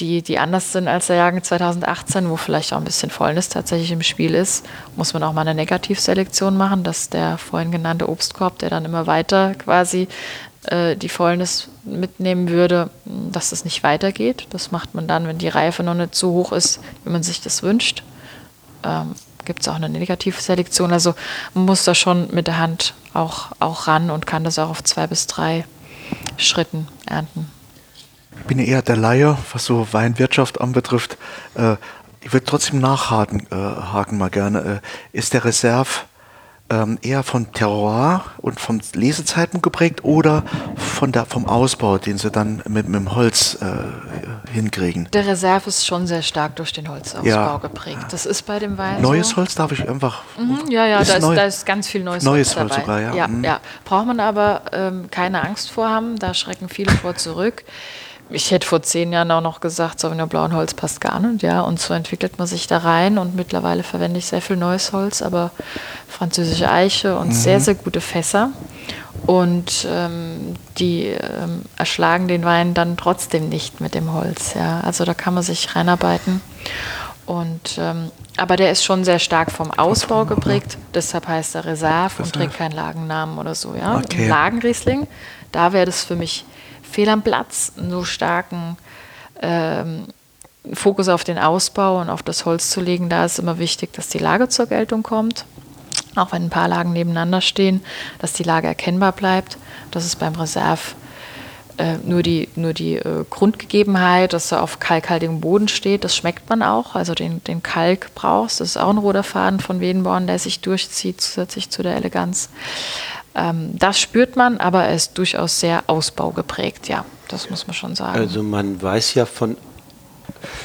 [0.01, 3.91] die, die anders sind als der Jahrgang 2018, wo vielleicht auch ein bisschen Fäulnis tatsächlich
[3.91, 4.65] im Spiel ist,
[4.97, 9.07] muss man auch mal eine Negativselektion machen, dass der vorhin genannte Obstkorb, der dann immer
[9.07, 10.07] weiter quasi
[10.71, 14.47] äh, die Fäulnis mitnehmen würde, dass das nicht weitergeht.
[14.51, 17.41] Das macht man dann, wenn die Reife noch nicht so hoch ist, wie man sich
[17.41, 18.03] das wünscht.
[18.85, 19.15] Ähm,
[19.45, 20.93] Gibt es auch eine Negativselektion.
[20.93, 21.15] Also
[21.55, 24.85] man muss da schon mit der Hand auch, auch ran und kann das auch auf
[24.85, 25.65] zwei bis drei
[26.37, 27.51] Schritten ernten.
[28.39, 31.17] Ich bin eher der Laie, was so Weinwirtschaft anbetrifft.
[31.55, 31.77] Äh,
[32.21, 34.83] ich würde trotzdem nachhaken äh, haken mal gerne.
[34.83, 35.89] Äh, ist der Reserve
[36.71, 40.45] ähm, eher von Terroir und vom Lesezeiten geprägt oder
[40.77, 45.09] von der, vom Ausbau, den sie dann mit, mit dem Holz äh, hinkriegen?
[45.13, 47.57] Der Reserve ist schon sehr stark durch den Holzausbau ja.
[47.59, 48.07] geprägt.
[48.11, 49.37] Das ist bei dem Wein Neues so.
[49.37, 50.23] Holz darf ich einfach...
[50.39, 53.01] Mhm, ja, ja, ist da, ist, da ist ganz viel neues, neues Holz, Holz sogar,
[53.01, 53.15] ja.
[53.15, 53.45] Ja, mhm.
[53.45, 53.61] ja.
[53.85, 57.65] Braucht man aber ähm, keine Angst vor haben, da schrecken viele vor zurück
[58.31, 61.43] ich hätte vor zehn Jahren auch noch gesagt, Sauvignon Blanc und Holz passt gar nicht,
[61.43, 61.63] ja.
[61.63, 65.23] Und so entwickelt man sich da rein und mittlerweile verwende ich sehr viel neues Holz,
[65.23, 65.51] aber
[66.07, 67.33] französische Eiche und mhm.
[67.33, 68.51] sehr, sehr gute Fässer.
[69.27, 74.81] Und ähm, die ähm, erschlagen den Wein dann trotzdem nicht mit dem Holz, ja.
[74.81, 76.41] Also da kann man sich reinarbeiten.
[77.27, 82.23] Und, ähm, aber der ist schon sehr stark vom Ausbau geprägt, deshalb heißt er Reserve
[82.23, 83.97] und trägt keinen Lagennamen oder so, ja.
[83.97, 84.29] Okay.
[84.29, 85.07] Lagenriesling,
[85.53, 86.45] da wäre das für mich
[86.91, 88.77] fehl am Platz, so starken
[89.41, 90.07] ähm,
[90.73, 93.09] Fokus auf den Ausbau und auf das Holz zu legen.
[93.09, 95.45] Da ist immer wichtig, dass die Lage zur Geltung kommt.
[96.17, 97.83] Auch wenn ein paar Lagen nebeneinander stehen,
[98.19, 99.57] dass die Lage erkennbar bleibt.
[99.91, 100.95] Das ist beim Reserve
[101.79, 106.03] äh, nur die, nur die äh, Grundgegebenheit, dass er auf kalkhaltigem Boden steht.
[106.03, 106.97] Das schmeckt man auch.
[106.97, 108.61] Also den, den Kalk brauchst.
[108.61, 112.51] Das ist auch ein roter Faden von Wedenborn, der sich durchzieht, zusätzlich zu der Eleganz.
[113.35, 117.95] Ähm, das spürt man, aber er ist durchaus sehr ausbaugeprägt, ja, das muss man schon
[117.95, 118.19] sagen.
[118.19, 119.57] Also man weiß ja von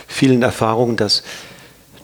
[0.07, 1.23] vielen Erfahrungen, dass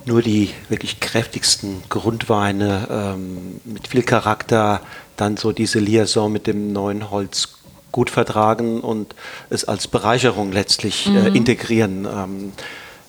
[0.05, 4.81] nur die wirklich kräftigsten Grundweine ähm, mit viel Charakter
[5.17, 7.59] dann so diese Liaison mit dem neuen Holz
[7.91, 9.15] gut vertragen und
[9.49, 11.17] es als Bereicherung letztlich äh, mhm.
[11.17, 12.05] äh, integrieren.
[12.05, 12.53] Ähm,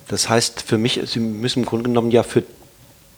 [0.08, 2.42] das heißt für mich, Sie müssen im Grunde genommen ja für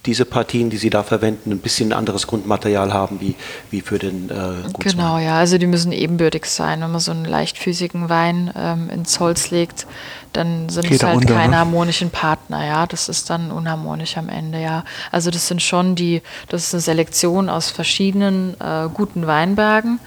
[0.07, 3.37] diese Partien, die Sie da verwenden, ein bisschen anderes Grundmaterial haben wie,
[3.71, 4.97] wie für den äh, Gutswein.
[4.97, 6.81] Genau, ja, also die müssen ebenbürtig sein.
[6.81, 9.87] Wenn man so einen leichtfüßigen Wein ähm, ins Holz legt,
[10.33, 11.59] dann sind Geht es halt unter, keine ne?
[11.59, 12.87] harmonischen Partner, ja.
[12.87, 14.85] Das ist dann unharmonisch am Ende, ja.
[15.13, 20.01] Also das sind schon die, das ist eine Selektion aus verschiedenen äh, guten Weinbergen,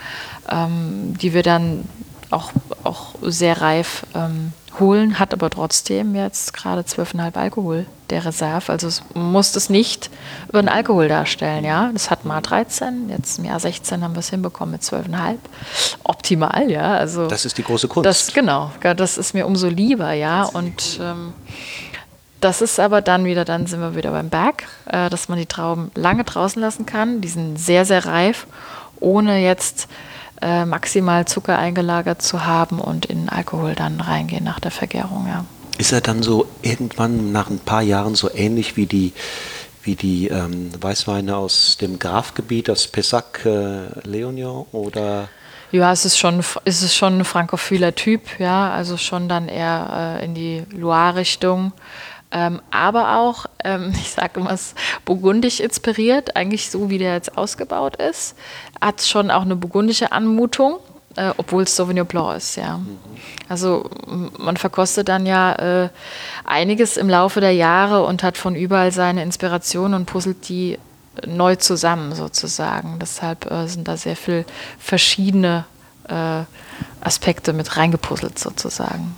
[0.50, 1.88] ähm, die wir dann
[2.32, 2.52] auch,
[2.84, 8.72] auch sehr reif ähm, holen, hat aber trotzdem jetzt gerade 12,5 Alkohol, der Reserve.
[8.72, 10.10] Also es muss es nicht
[10.50, 11.90] über den Alkohol darstellen, ja.
[11.94, 15.38] Das hat mal 13, jetzt im Jahr 16 haben wir es hinbekommen mit 12,5.
[16.04, 16.96] Optimal, ja.
[16.96, 18.06] Also das ist die große Kunst.
[18.06, 20.44] Das, genau, das ist mir umso lieber, ja.
[20.44, 21.34] Und ähm,
[22.42, 25.46] das ist aber dann wieder, dann sind wir wieder beim Berg, äh, dass man die
[25.46, 27.22] Trauben lange draußen lassen kann.
[27.22, 28.46] Die sind sehr, sehr reif,
[29.00, 29.88] ohne jetzt
[30.42, 35.46] äh, maximal Zucker eingelagert zu haben und in Alkohol dann reingehen nach der Vergärung, ja.
[35.78, 39.14] Ist er dann so irgendwann nach ein paar Jahren so ähnlich wie die,
[39.84, 45.28] wie die ähm, Weißweine aus dem Grafgebiet, aus Pessac, äh, Leonion oder?
[45.72, 50.26] Ja, es ist schon, es schon ein frankophiler Typ, ja, also schon dann eher äh,
[50.26, 51.74] in die Loire-Richtung.
[52.32, 57.38] Ähm, aber auch, ähm, ich sage immer, es burgundisch inspiriert, eigentlich so wie der jetzt
[57.38, 58.36] ausgebaut ist.
[58.80, 60.80] Hat schon auch eine burgundische Anmutung,
[61.16, 62.80] äh, obwohl es Sauvignon Blanc ist, ja.
[63.48, 63.90] Also
[64.38, 65.90] man verkostet dann ja äh,
[66.44, 70.78] einiges im Laufe der Jahre und hat von überall seine Inspiration und puzzelt die
[71.26, 73.00] neu zusammen sozusagen.
[73.00, 74.46] Deshalb äh, sind da sehr viele
[74.78, 75.66] verschiedene
[76.10, 76.44] äh,
[77.02, 79.16] Aspekte mit reingepuzzelt sozusagen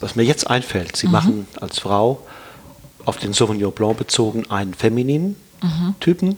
[0.00, 1.12] was mir jetzt einfällt, Sie mhm.
[1.12, 2.22] machen als Frau
[3.04, 5.94] auf den Sauvignon Blanc bezogen einen femininen mhm.
[6.00, 6.36] Typen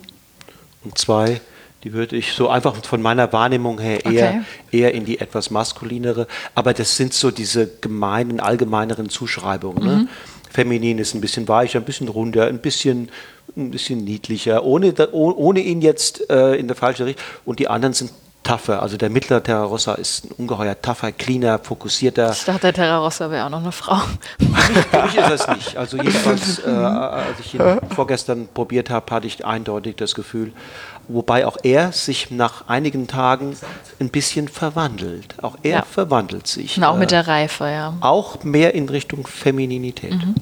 [0.84, 1.40] und zwei,
[1.84, 4.42] die würde ich so einfach von meiner Wahrnehmung her eher, okay.
[4.72, 9.84] eher in die etwas maskulinere, aber das sind so diese gemeinen, allgemeineren Zuschreibungen.
[9.84, 9.92] Ne?
[9.92, 10.02] Mhm.
[10.02, 10.08] Ne?
[10.50, 13.10] Feminin ist ein bisschen weicher, ein bisschen runder, ein bisschen,
[13.56, 17.24] ein bisschen niedlicher, ohne, ohne ihn jetzt äh, in der falschen Richtung.
[17.44, 18.10] Und die anderen sind
[18.42, 18.82] tougher.
[18.82, 22.32] Also der mittlere Terrarossa ist ein ungeheuer tougher, cleaner, fokussierter.
[22.32, 24.00] Ich dachte, der Terrarossa wäre auch noch eine Frau.
[24.38, 25.76] Für mich ist das nicht.
[25.76, 27.60] Also jedenfalls, äh, als ich ihn
[27.94, 30.52] vorgestern probiert habe, hatte ich eindeutig das Gefühl,
[31.08, 33.56] wobei auch er sich nach einigen Tagen
[33.98, 35.34] ein bisschen verwandelt.
[35.42, 35.82] Auch er ja.
[35.82, 36.76] verwandelt sich.
[36.76, 37.94] Und auch mit der Reife, ja.
[38.00, 40.12] Auch mehr in Richtung Femininität.
[40.12, 40.34] Mhm.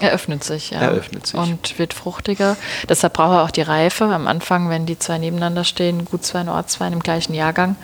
[0.00, 0.80] Er öffnet sich, ja.
[0.80, 1.38] Er öffnet sich.
[1.38, 2.56] Und wird fruchtiger.
[2.88, 4.04] Deshalb braucht er auch die Reife.
[4.04, 7.76] Am Anfang, wenn die zwei nebeneinander stehen, Gutswein, Ortswein im gleichen Jahrgang,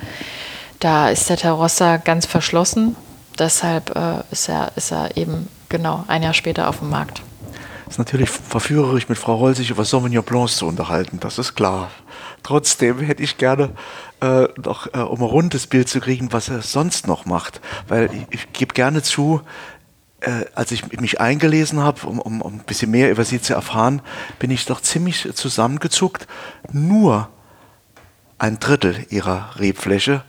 [0.78, 2.94] da ist der Tarossa ganz verschlossen.
[3.38, 7.22] Deshalb äh, ist, er, ist er eben genau ein Jahr später auf dem Markt.
[7.88, 11.90] Ist natürlich verführerisch, mit Frau Roll sich über Sauvignon Blancs zu unterhalten, das ist klar.
[12.42, 13.70] Trotzdem hätte ich gerne
[14.20, 17.60] äh, noch, äh, um ein rundes Bild zu kriegen, was er sonst noch macht.
[17.88, 19.42] Weil ich, ich gebe gerne zu,
[20.20, 23.54] äh, als ich mich eingelesen habe, um, um, um ein bisschen mehr über sie zu
[23.54, 24.02] erfahren,
[24.38, 26.26] bin ich doch ziemlich zusammengezuckt.
[26.72, 27.28] Nur
[28.38, 30.24] ein Drittel ihrer Rebfläche,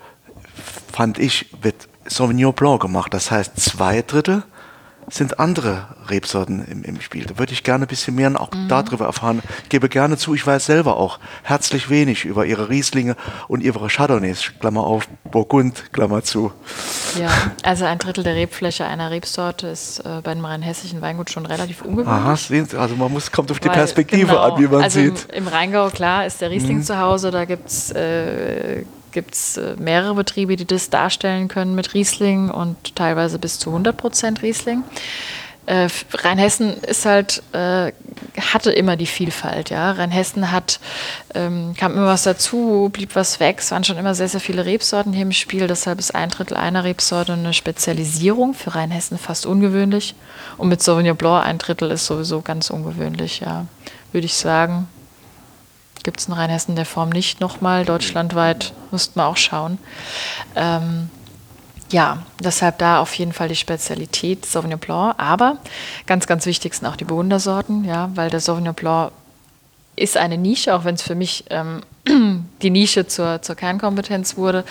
[0.91, 3.13] fand ich, wird Sauvignon Blanc gemacht.
[3.13, 4.43] Das heißt, zwei Drittel
[5.09, 7.25] sind andere Rebsorten im, im Spiel.
[7.25, 8.67] Da würde ich gerne ein bisschen mehr auch mhm.
[8.67, 9.41] darüber erfahren.
[9.63, 13.15] Ich gebe gerne zu, ich weiß selber auch herzlich wenig über ihre Rieslinge
[13.47, 16.51] und ihre Chardonnays, Klammer auf, Burgund, Klammer zu.
[17.19, 17.29] Ja,
[17.63, 21.81] also ein Drittel der Rebfläche einer Rebsorte ist äh, bei einem rheinhessischen Weingut schon relativ
[21.81, 22.07] ungewöhnlich.
[22.07, 22.31] Aha,
[22.81, 25.27] also man muss, kommt auf die Weil, Perspektive genau, an, wie man also sieht.
[25.31, 26.83] Im, Im Rheingau, klar, ist der Riesling mhm.
[26.83, 28.83] zu Hause, da gibt es äh,
[29.15, 33.69] gibt es äh, mehrere Betriebe, die das darstellen können mit Riesling und teilweise bis zu
[33.71, 34.83] 100 Prozent Riesling.
[35.65, 37.91] Äh, Rheinhessen ist halt, äh,
[38.53, 39.91] hatte immer die Vielfalt, ja.
[39.91, 40.79] Rheinhessen hat,
[41.33, 43.57] ähm, kam immer was dazu, blieb was weg.
[43.59, 45.67] Es waren schon immer sehr, sehr viele Rebsorten hier im Spiel.
[45.67, 48.53] Deshalb ist ein Drittel einer Rebsorte eine Spezialisierung.
[48.53, 50.15] Für Rheinhessen fast ungewöhnlich.
[50.57, 53.65] Und mit Sauvignon Blanc ein Drittel ist sowieso ganz ungewöhnlich, ja.
[54.11, 54.87] Würde ich sagen
[56.05, 57.83] gibt es in Rheinhessen der Form nicht nochmal.
[57.83, 59.79] Deutschlandweit müsste man auch schauen.
[60.55, 61.09] Ähm,
[61.91, 65.15] ja, deshalb da auf jeden Fall die Spezialität Sauvignon Blanc.
[65.17, 65.57] Aber
[66.05, 69.11] ganz, ganz wichtig sind auch die Burgundersorten, ja, weil der Sauvignon Blanc
[69.95, 71.81] ist eine Nische, auch wenn es für mich ähm,
[72.61, 74.65] die Nische zur, zur Kernkompetenz wurde.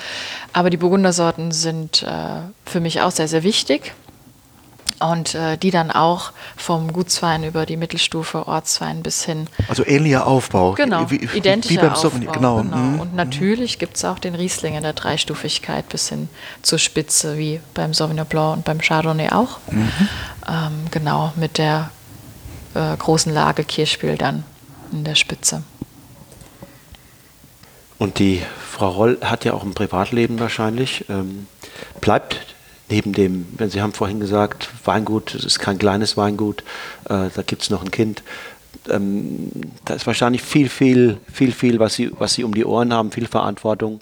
[0.52, 3.94] Aber die Burgundersorten sind äh, für mich auch sehr, sehr wichtig
[5.10, 9.48] und äh, die dann auch vom Gutswein über die Mittelstufe Ortswein bis hin.
[9.68, 10.72] Also ähnlicher Aufbau.
[10.72, 12.32] Genau, wie, identischer wie beim Aufbau.
[12.32, 12.62] Genau.
[12.62, 12.76] genau.
[12.76, 13.00] Mhm.
[13.00, 16.28] Und natürlich gibt es auch den Riesling in der Dreistufigkeit bis hin
[16.62, 19.58] zur Spitze, wie beim Sauvignon Blanc und beim Chardonnay auch.
[19.70, 19.90] Mhm.
[20.48, 21.90] Ähm, genau, mit der
[22.74, 24.44] äh, großen Lage Kirschspiel dann
[24.92, 25.62] in der Spitze.
[27.98, 31.04] Und die Frau Roll hat ja auch ein Privatleben wahrscheinlich.
[31.08, 31.46] Ähm,
[32.00, 32.53] bleibt
[32.94, 36.62] neben dem, wenn Sie haben vorhin gesagt, Weingut, es ist kein kleines Weingut,
[37.06, 38.22] äh, da gibt es noch ein Kind.
[38.88, 39.50] Ähm,
[39.84, 43.10] da ist wahrscheinlich viel, viel, viel, viel, was Sie, was Sie um die Ohren haben,
[43.10, 44.00] viel Verantwortung.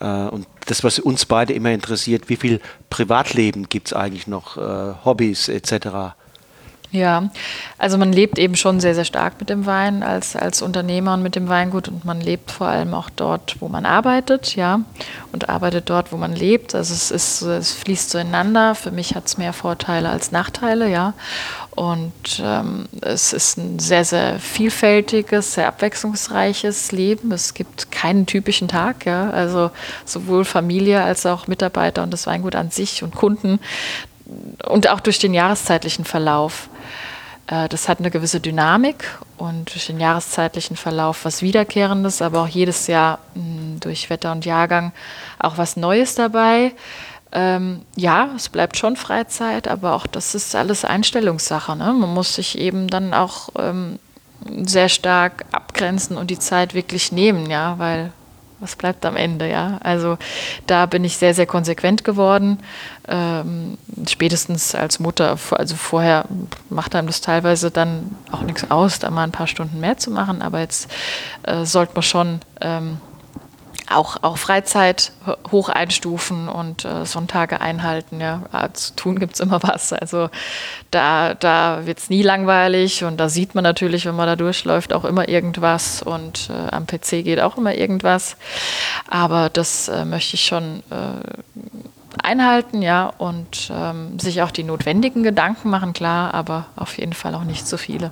[0.00, 2.60] Äh, und das, was uns beide immer interessiert, wie viel
[2.90, 6.16] Privatleben gibt es eigentlich noch, äh, Hobbys etc.
[6.90, 7.28] Ja,
[7.76, 11.22] also man lebt eben schon sehr, sehr stark mit dem Wein als, als Unternehmer und
[11.22, 14.80] mit dem Weingut und man lebt vor allem auch dort, wo man arbeitet, ja,
[15.30, 16.74] und arbeitet dort, wo man lebt.
[16.74, 18.74] Also es ist, es fließt zueinander.
[18.74, 21.12] Für mich hat es mehr Vorteile als Nachteile, ja.
[21.70, 27.30] Und ähm, es ist ein sehr, sehr vielfältiges, sehr abwechslungsreiches Leben.
[27.30, 29.30] Es gibt keinen typischen Tag, ja.
[29.30, 29.70] Also
[30.06, 33.60] sowohl Familie als auch Mitarbeiter und das Weingut an sich und Kunden
[34.68, 36.68] und auch durch den jahreszeitlichen Verlauf.
[37.46, 42.48] Äh, das hat eine gewisse Dynamik und durch den jahreszeitlichen Verlauf was Wiederkehrendes, aber auch
[42.48, 44.92] jedes Jahr hm, durch Wetter und Jahrgang
[45.38, 46.72] auch was Neues dabei.
[47.30, 51.76] Ähm, ja, es bleibt schon Freizeit, aber auch das ist alles Einstellungssache.
[51.76, 51.92] Ne?
[51.92, 53.98] Man muss sich eben dann auch ähm,
[54.62, 58.12] sehr stark abgrenzen und die Zeit wirklich nehmen, ja, weil
[58.60, 59.78] was bleibt am Ende, ja?
[59.82, 60.18] Also
[60.66, 62.58] da bin ich sehr, sehr konsequent geworden.
[63.06, 63.78] Ähm,
[64.08, 66.24] spätestens als Mutter, also vorher
[66.68, 70.10] macht einem das teilweise dann auch nichts aus, da mal ein paar Stunden mehr zu
[70.10, 70.90] machen, aber jetzt
[71.44, 72.98] äh, sollte man schon ähm,
[73.90, 75.12] auch, auch Freizeit
[75.50, 78.20] hoch einstufen und äh, Sonntage einhalten.
[78.20, 78.42] Ja.
[78.52, 79.92] Ah, zu tun gibt es immer was.
[79.92, 80.30] Also
[80.90, 84.92] da, da wird es nie langweilig und da sieht man natürlich, wenn man da durchläuft,
[84.92, 88.36] auch immer irgendwas und äh, am PC geht auch immer irgendwas.
[89.08, 95.22] Aber das äh, möchte ich schon äh, einhalten, ja, und ähm, sich auch die notwendigen
[95.22, 98.10] Gedanken machen, klar, aber auf jeden Fall auch nicht zu viele.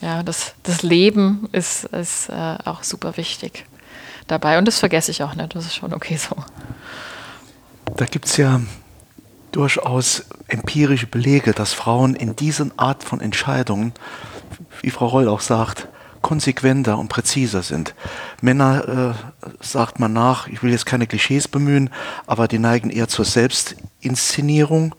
[0.00, 3.64] Ja, das, das Leben ist, ist äh, auch super wichtig
[4.26, 4.58] dabei.
[4.58, 5.54] Und das vergesse ich auch nicht.
[5.54, 6.36] Das ist schon okay so.
[7.96, 8.60] Da gibt es ja
[9.52, 13.92] durchaus empirische Belege, dass Frauen in dieser Art von Entscheidungen,
[14.80, 15.88] wie Frau Roll auch sagt,
[16.22, 17.94] konsequenter und präziser sind.
[18.40, 21.90] Männer, äh, sagt man nach, ich will jetzt keine Klischees bemühen,
[22.26, 24.94] aber die neigen eher zur Selbstinszenierung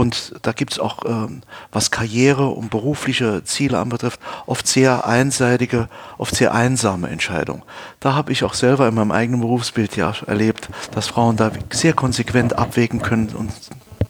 [0.00, 1.42] und da gibt es auch, ähm,
[1.72, 7.62] was Karriere und berufliche Ziele anbetrifft, oft sehr einseitige, oft sehr einsame Entscheidungen.
[8.00, 11.92] Da habe ich auch selber in meinem eigenen Berufsbild ja erlebt, dass Frauen da sehr
[11.92, 13.52] konsequent abwägen können und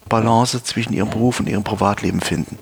[0.07, 2.57] Balance zwischen ihrem Beruf und ihrem Privatleben finden.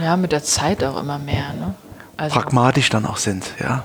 [0.00, 1.52] Ja, mit der Zeit auch immer mehr.
[1.52, 1.74] Ne?
[2.16, 3.82] Also Pragmatisch dann auch sind, ja.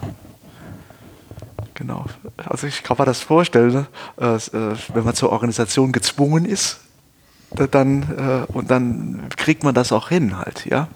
[1.74, 2.06] Genau.
[2.38, 3.88] Also ich kann mir das vorstellen, ne?
[4.18, 6.80] äh, wenn man zur Organisation gezwungen ist,
[7.56, 10.88] dann, äh, und dann kriegt man das auch hin halt, ja.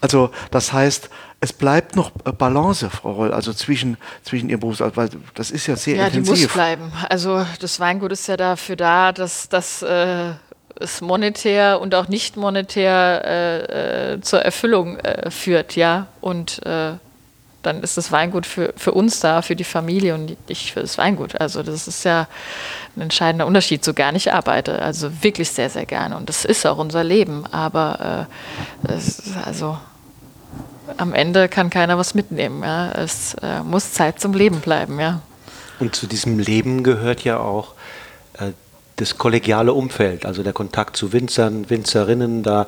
[0.00, 1.10] Also das heißt,
[1.40, 5.76] es bleibt noch Balance, Frau Roll, also zwischen, zwischen Ihrem Beruf, weil das ist ja
[5.76, 6.28] sehr ja, intensiv.
[6.28, 6.92] Ja, die muss bleiben.
[7.08, 10.32] Also das Weingut ist ja dafür da, dass, dass äh,
[10.78, 16.06] es monetär und auch nicht monetär äh, äh, zur Erfüllung äh, führt, ja.
[16.20, 16.92] Und äh,
[17.62, 20.98] dann ist das Weingut für, für uns da, für die Familie und nicht für das
[20.98, 21.40] Weingut.
[21.40, 22.26] Also das ist ja
[22.96, 24.82] ein entscheidender Unterschied, so gar nicht arbeite.
[24.82, 26.16] Also wirklich sehr, sehr gerne.
[26.16, 27.44] Und das ist auch unser Leben.
[27.52, 28.26] Aber
[28.88, 28.92] äh,
[29.44, 29.78] also
[30.96, 32.62] am Ende kann keiner was mitnehmen.
[32.62, 32.90] Ja?
[32.92, 35.20] Es äh, muss Zeit zum Leben bleiben, ja.
[35.78, 37.74] Und zu diesem Leben gehört ja auch
[38.38, 38.52] äh,
[38.96, 42.42] das kollegiale Umfeld, also der Kontakt zu Winzern, Winzerinnen.
[42.42, 42.66] Da,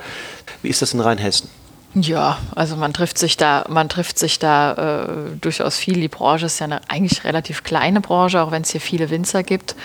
[0.62, 1.49] wie ist das in Rheinhessen?
[1.95, 6.01] Ja, also man trifft sich da, man trifft sich da äh, durchaus viel.
[6.01, 9.45] Die Branche ist ja eine eigentlich relativ kleine Branche, auch wenn es hier viele Winzer
[9.45, 9.76] gibt.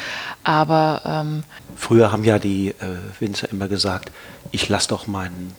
[0.43, 1.43] Aber ähm
[1.75, 4.11] früher haben ja die äh, Winzer immer gesagt,
[4.51, 5.55] ich lasse doch meinen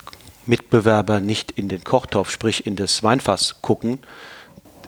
[0.47, 4.01] Mitbewerber nicht in den Kochtopf, sprich in das Weinfass gucken.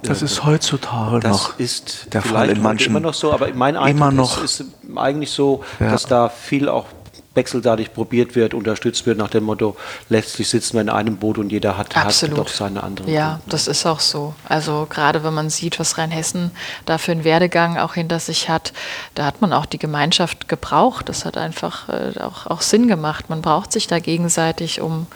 [0.02, 3.76] Das ist heutzutage das noch ist der Fall in manchen immer noch so, aber mein
[3.76, 5.90] Eindruck immer noch, ist, ist eigentlich so, ja.
[5.92, 6.86] dass da viel auch
[7.34, 9.76] wechselseitig probiert wird, unterstützt wird nach dem Motto,
[10.08, 13.10] letztlich sitzen wir in einem Boot und jeder hat, hat doch seine andere.
[13.10, 13.50] Ja, Punkte.
[13.50, 14.34] das ist auch so.
[14.48, 16.50] Also gerade wenn man sieht, was Rheinhessen
[16.84, 18.72] da für einen Werdegang auch hinter sich hat,
[19.14, 21.08] da hat man auch die Gemeinschaft gebraucht.
[21.08, 23.30] Das hat einfach äh, auch, auch Sinn gemacht.
[23.30, 25.06] Man braucht sich da gegenseitig, um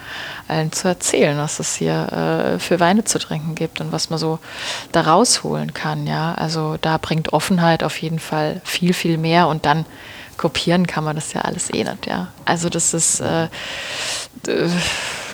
[0.49, 4.19] allen zu erzählen, was es hier äh, für Weine zu trinken gibt und was man
[4.19, 4.39] so
[4.93, 6.07] da rausholen kann.
[6.07, 9.85] Ja, also da bringt Offenheit auf jeden Fall viel, viel mehr und dann
[10.37, 12.29] kopieren kann man das ja alles eh nicht, ja.
[12.45, 13.49] Also das ist, äh,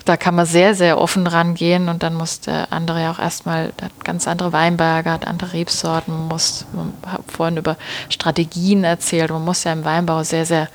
[0.05, 3.72] da kann man sehr, sehr offen rangehen und dann muss der andere ja auch erstmal,
[3.80, 7.76] hat ganz andere Weinberge, hat andere Rebsorten, man muss, man hat vorhin über
[8.09, 10.68] Strategien erzählt, man muss ja im Weinbau sehr, sehr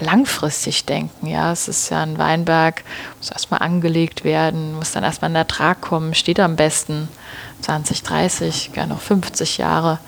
[0.00, 1.26] langfristig denken.
[1.26, 2.82] Ja, es ist ja ein Weinberg,
[3.18, 7.08] muss erstmal angelegt werden, muss dann erstmal in Ertrag kommen, steht am besten
[7.62, 9.98] 20, 30, gerne noch 50 Jahre.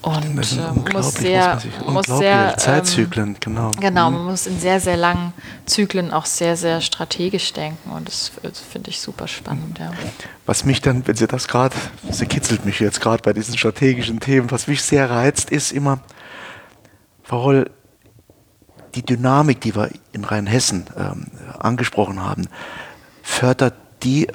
[0.00, 3.70] Und äh, muss sehr, muss, sehr Zeitzyklen, ähm, genau.
[3.80, 4.30] Genau, man mhm.
[4.30, 5.32] muss in sehr, sehr langen
[5.66, 9.78] Zyklen auch sehr, sehr strategisch denken und das, das finde ich super spannend.
[9.80, 9.90] Ja.
[10.46, 11.74] Was mich dann, wenn Sie das gerade,
[12.10, 15.98] Sie kitzelt mich jetzt gerade bei diesen strategischen Themen, was mich sehr reizt, ist immer,
[17.24, 17.70] Frau Roll,
[18.94, 21.26] die Dynamik, die wir in Rheinhessen ähm,
[21.58, 22.46] angesprochen haben,
[23.22, 23.74] fördert
[24.04, 24.34] die, äh,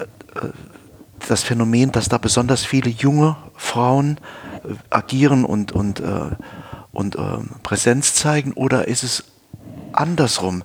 [1.28, 4.20] das Phänomen, dass da besonders viele junge Frauen
[4.90, 6.32] agieren und, und, äh,
[6.92, 7.20] und äh,
[7.64, 8.54] Präsenz zeigen?
[8.54, 9.24] Oder ist es
[9.92, 10.64] andersrum,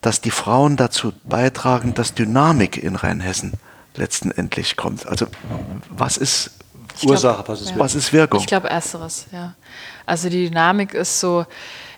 [0.00, 3.52] dass die Frauen dazu beitragen, dass Dynamik in Rheinhessen
[3.96, 5.06] letzten Endlich kommt?
[5.06, 5.26] Also
[5.90, 6.52] was ist
[7.02, 7.78] Ursache, was ist, ja.
[7.78, 8.40] was ist Wirkung?
[8.40, 9.54] Ich glaube ersteres, ja.
[10.06, 11.46] Also die Dynamik ist so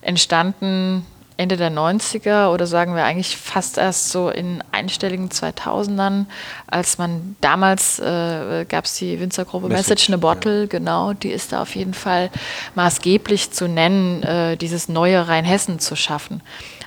[0.01, 6.27] entstanden Ende der 90er oder sagen wir eigentlich fast erst so in einstelligen 2000ern,
[6.67, 10.67] als man damals äh, gab es die Winzergruppe Message, Message in a Bottle, ja.
[10.67, 12.31] genau, die ist da auf jeden Fall
[12.75, 16.43] maßgeblich zu nennen, äh, dieses neue Rheinhessen zu schaffen.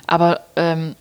[0.06, 0.94] Aber ähm,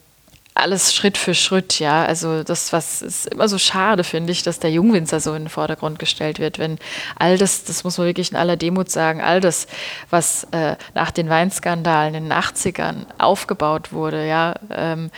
[0.56, 2.06] alles Schritt für Schritt, ja.
[2.06, 5.50] Also das, was ist immer so schade, finde ich, dass der Jungwinzer so in den
[5.50, 6.80] Vordergrund gestellt wird, wenn
[7.18, 9.68] all das, das muss man wirklich in aller Demut sagen, all das,
[10.10, 15.12] was äh, nach den Weinskandalen in den 80ern aufgebaut wurde, ja, ähm,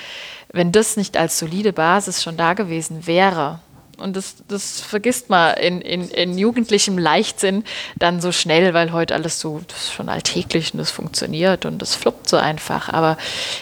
[0.51, 3.59] wenn das nicht als solide Basis schon da gewesen wäre,
[3.97, 7.63] und das, das vergisst man in, in, in jugendlichem Leichtsinn
[7.95, 11.81] dann so schnell, weil heute alles so, das ist schon alltäglich und das funktioniert und
[11.81, 12.89] das fluppt so einfach.
[12.89, 13.17] Aber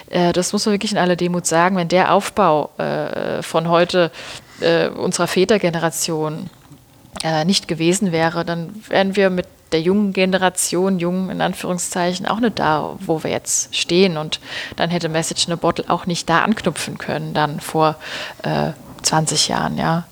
[0.10, 4.12] äh, das muss man wirklich in aller Demut sagen, wenn der Aufbau äh, von heute
[4.60, 6.50] äh, unserer Vätergeneration
[7.24, 12.40] äh, nicht gewesen wäre, dann wären wir mit der jungen Generation, jung in Anführungszeichen, auch
[12.40, 14.18] nicht da, wo wir jetzt stehen.
[14.18, 14.40] Und
[14.76, 17.96] dann hätte Message in a Bottle auch nicht da anknüpfen können, dann vor
[18.44, 18.72] äh,
[19.06, 20.06] 20 Jahren, ja.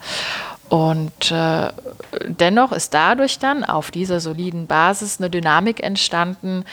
[0.69, 1.69] Und äh,
[2.25, 6.65] dennoch ist dadurch dann auf dieser soliden Basis eine Dynamik entstanden,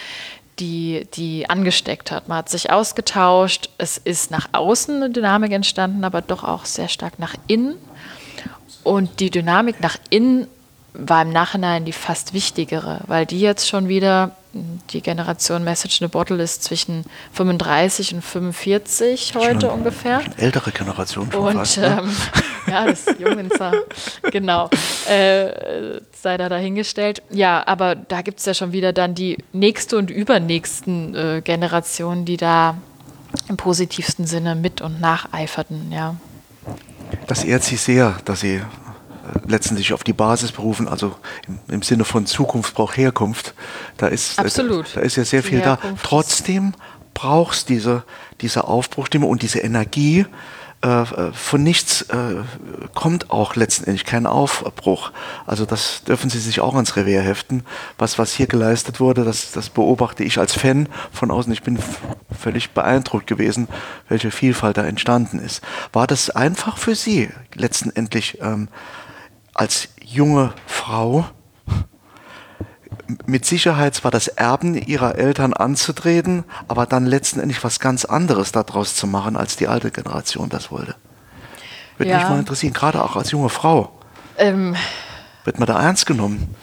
[0.58, 2.28] die, die angesteckt hat.
[2.28, 6.88] Man hat sich ausgetauscht, es ist nach außen eine Dynamik entstanden, aber doch auch sehr
[6.88, 7.76] stark nach innen.
[8.84, 10.46] Und die Dynamik nach innen
[10.92, 16.06] war im Nachhinein die fast wichtigere, weil die jetzt schon wieder, die Generation Message in
[16.06, 20.20] a Bottle ist zwischen 35 und 45 heute schon, ungefähr.
[20.22, 22.02] Schon ältere Generation von Und fast, ne?
[22.02, 22.16] ähm,
[22.66, 23.72] ja, das Jungwinzer,
[24.30, 24.68] genau,
[25.08, 27.22] äh, sei da dahingestellt.
[27.30, 32.24] Ja, aber da gibt es ja schon wieder dann die nächste und übernächsten äh, Generationen,
[32.24, 32.76] die da
[33.48, 36.16] im positivsten Sinne mit und nacheiferten, ja.
[37.26, 38.60] Das ehrt Sie sehr, dass Sie
[39.46, 41.14] letztendlich auf die Basis berufen, also
[41.46, 43.54] im, im Sinne von Zukunft braucht Herkunft.
[43.96, 44.86] Da ist, Absolut.
[44.94, 45.78] Da, da ist ja sehr viel da.
[46.02, 46.74] Trotzdem
[47.14, 48.04] brauchst diese,
[48.40, 50.26] diese Aufbruchstimme und diese Energie,
[50.82, 52.36] äh, von nichts äh,
[52.94, 55.12] kommt auch letztendlich kein Aufbruch.
[55.46, 57.64] Also das dürfen Sie sich auch ans Revier heften.
[57.98, 61.52] Was, was hier geleistet wurde, das, das beobachte ich als Fan von außen.
[61.52, 61.78] Ich bin
[62.38, 63.68] völlig beeindruckt gewesen,
[64.08, 65.60] welche Vielfalt da entstanden ist.
[65.92, 68.38] War das einfach für Sie letztendlich?
[68.40, 68.68] Ähm,
[69.60, 71.26] als junge Frau
[73.26, 78.94] mit Sicherheit zwar das Erben ihrer Eltern anzutreten, aber dann letztendlich was ganz anderes daraus
[78.94, 80.94] zu machen, als die alte Generation das wollte.
[81.98, 82.20] Würde ja.
[82.20, 83.92] mich mal interessieren, gerade auch als junge Frau.
[84.38, 84.74] Ähm,
[85.44, 86.54] Wird man da ernst genommen?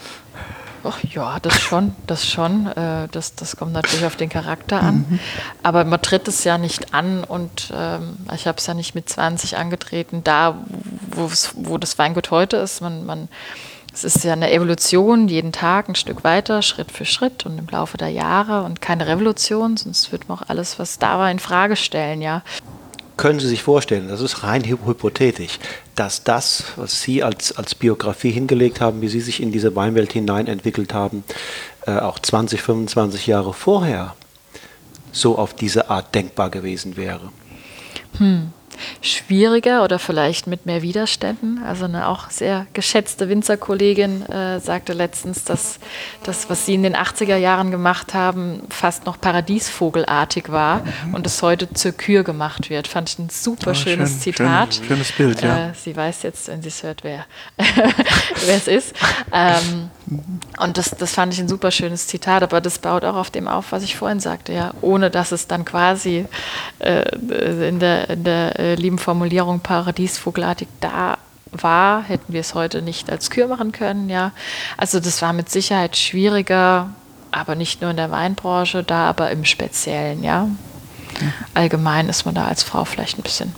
[0.84, 2.68] Ach ja, das schon, das schon.
[2.68, 5.06] Äh, das, das kommt natürlich auf den Charakter an.
[5.10, 5.20] Mhm.
[5.64, 9.10] Aber man tritt es ja nicht an und ähm, ich habe es ja nicht mit
[9.10, 10.58] 20 angetreten, da
[11.12, 12.82] wo das Weingut heute ist.
[12.82, 13.28] Man, man,
[13.94, 17.68] es ist ja eine Evolution, jeden Tag ein Stück weiter, Schritt für Schritt und im
[17.68, 21.40] Laufe der Jahre und keine Revolution, sonst wird man auch alles, was da war, in
[21.40, 22.44] Frage stellen, ja.
[23.18, 25.60] Können Sie sich vorstellen, das ist rein hypothetisch,
[25.96, 30.14] dass das, was Sie als, als Biografie hingelegt haben, wie Sie sich in diese Weinwelt
[30.14, 31.24] hinein entwickelt haben,
[31.86, 34.16] äh, auch 20, 25 Jahre vorher
[35.12, 37.32] so auf diese Art denkbar gewesen wäre?
[38.20, 38.54] Hm
[39.02, 41.64] schwieriger oder vielleicht mit mehr Widerständen.
[41.64, 45.80] Also eine auch sehr geschätzte Winzerkollegin äh, sagte letztens, dass
[46.24, 51.16] das, was sie in den 80er Jahren gemacht haben, fast noch paradiesvogelartig war mhm.
[51.16, 52.88] und es heute zur Kür gemacht wird.
[52.88, 54.76] Fand ich ein super oh, schönes schön, Zitat.
[54.76, 55.70] Schön, schönes Bild, ja.
[55.70, 57.26] Äh, sie weiß jetzt, wenn sie es hört, wer,
[58.48, 58.96] es ist.
[59.34, 59.90] Ähm,
[60.60, 63.48] und das, das fand ich ein super schönes Zitat, aber das baut auch auf dem
[63.48, 66.26] auf, was ich vorhin sagte, ja, ohne dass es dann quasi
[66.80, 67.04] äh,
[67.68, 71.18] in der, in der äh, lieben Formulierung paradiesvogelartig da
[71.52, 74.32] war, hätten wir es heute nicht als Kür machen können, ja.
[74.78, 76.90] Also das war mit Sicherheit schwieriger,
[77.32, 80.48] aber nicht nur in der Weinbranche, da aber im Speziellen, ja.
[81.54, 83.54] Allgemein ist man da als Frau vielleicht ein bisschen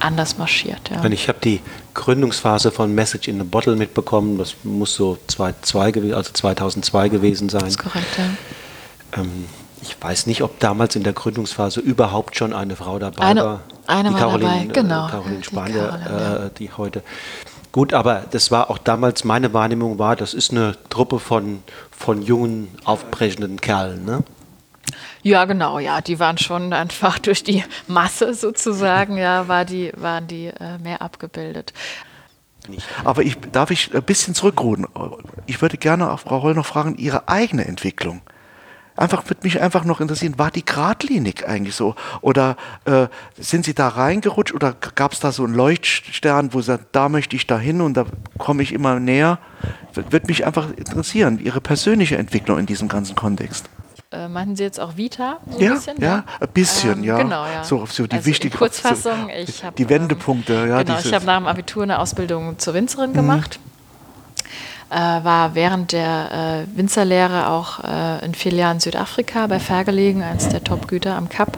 [0.00, 0.90] anders marschiert.
[0.90, 1.04] Ja.
[1.04, 1.60] Ich habe die
[1.94, 4.38] Gründungsphase von Message in a Bottle mitbekommen.
[4.38, 7.60] Das muss so 2002, also 2002 gewesen sein.
[7.60, 9.20] Das ist korrekt, ja.
[9.20, 9.46] Ähm,
[9.82, 13.60] ich weiß nicht, ob damals in der Gründungsphase überhaupt schon eine Frau dabei eine, war.
[13.86, 15.06] Eine die war Caroline, dabei, äh, genau.
[15.06, 17.02] Äh, Caroline Spanier, die, Caroline, äh, die heute.
[17.72, 22.22] Gut, aber das war auch damals meine Wahrnehmung war, das ist eine Truppe von, von
[22.22, 24.22] jungen, aufbrechenden Kerlen, ne?
[25.22, 30.26] Ja, genau, ja, die waren schon einfach durch die Masse sozusagen, ja, war die, waren
[30.26, 31.72] die äh, mehr abgebildet.
[33.04, 34.86] Aber ich, darf ich ein bisschen zurückrudern?
[35.46, 38.22] Ich würde gerne auch Frau Roll noch fragen, Ihre eigene Entwicklung.
[38.94, 41.94] Einfach würde mich einfach noch interessieren, war die geradlinig eigentlich so?
[42.20, 43.06] Oder äh,
[43.38, 47.08] sind Sie da reingerutscht oder gab es da so einen Leuchtstern, wo Sie sagen, da
[47.08, 48.04] möchte ich da hin und da
[48.38, 49.38] komme ich immer näher?
[49.94, 53.70] Würde mich einfach interessieren, Ihre persönliche Entwicklung in diesem ganzen Kontext.
[54.12, 55.38] Äh, meinen Sie jetzt auch Vita?
[55.50, 57.18] So ja, ein bisschen, ja, ja, ein bisschen, ähm, ja.
[57.18, 57.64] Genau, ja.
[57.64, 59.30] So, so die also wichtige Kurzfassung.
[59.30, 60.82] Ich hab, die Wendepunkte, ja.
[60.82, 63.14] Genau, ich habe nach dem Abitur eine Ausbildung zur Winzerin mhm.
[63.14, 63.58] gemacht
[64.92, 70.48] äh, war während der äh, Winzerlehre auch äh, in vier Jahren Südafrika bei Fair eines
[70.48, 71.56] der Top-Güter am Kap.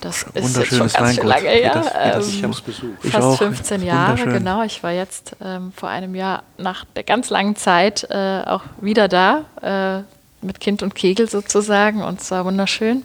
[0.00, 1.72] Das ist jetzt schon ganz schön lange her.
[1.74, 3.38] Das, das, ähm, fast auch.
[3.38, 4.62] 15 Jahre, genau.
[4.62, 9.08] Ich war jetzt ähm, vor einem Jahr nach der ganz langen Zeit äh, auch wieder
[9.08, 10.02] da, äh,
[10.40, 12.02] mit Kind und Kegel sozusagen.
[12.02, 13.04] Und es war wunderschön,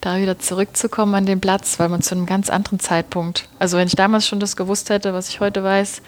[0.00, 3.86] da wieder zurückzukommen an den Platz, weil man zu einem ganz anderen Zeitpunkt, also wenn
[3.86, 6.02] ich damals schon das gewusst hätte, was ich heute weiß,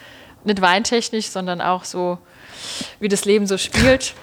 [0.45, 2.19] nicht weintechnisch, sondern auch so
[3.01, 4.15] wie das Leben so spielt,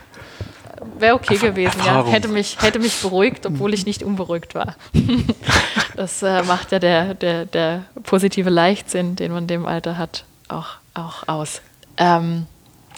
[0.98, 1.82] wäre okay gewesen.
[1.86, 2.06] Ja.
[2.06, 4.76] Hätte, mich, hätte mich beruhigt, obwohl ich nicht unberuhigt war.
[5.96, 10.26] das äh, macht ja der, der, der positive Leichtsinn, den man in dem Alter hat,
[10.48, 11.62] auch, auch aus.
[11.98, 12.46] Ähm,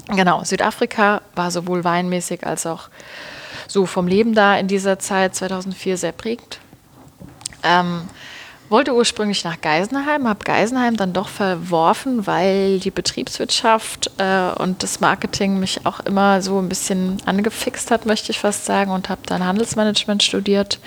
[0.08, 2.90] genau, Südafrika war sowohl weinmäßig als auch
[3.68, 6.60] so vom Leben da in dieser Zeit 2004 sehr prägend.
[7.64, 8.04] Ähm,
[8.70, 15.00] wollte ursprünglich nach Geisenheim, habe Geisenheim dann doch verworfen, weil die Betriebswirtschaft äh, und das
[15.00, 19.22] Marketing mich auch immer so ein bisschen angefixt hat, möchte ich fast sagen, und habe
[19.26, 20.80] dann Handelsmanagement studiert,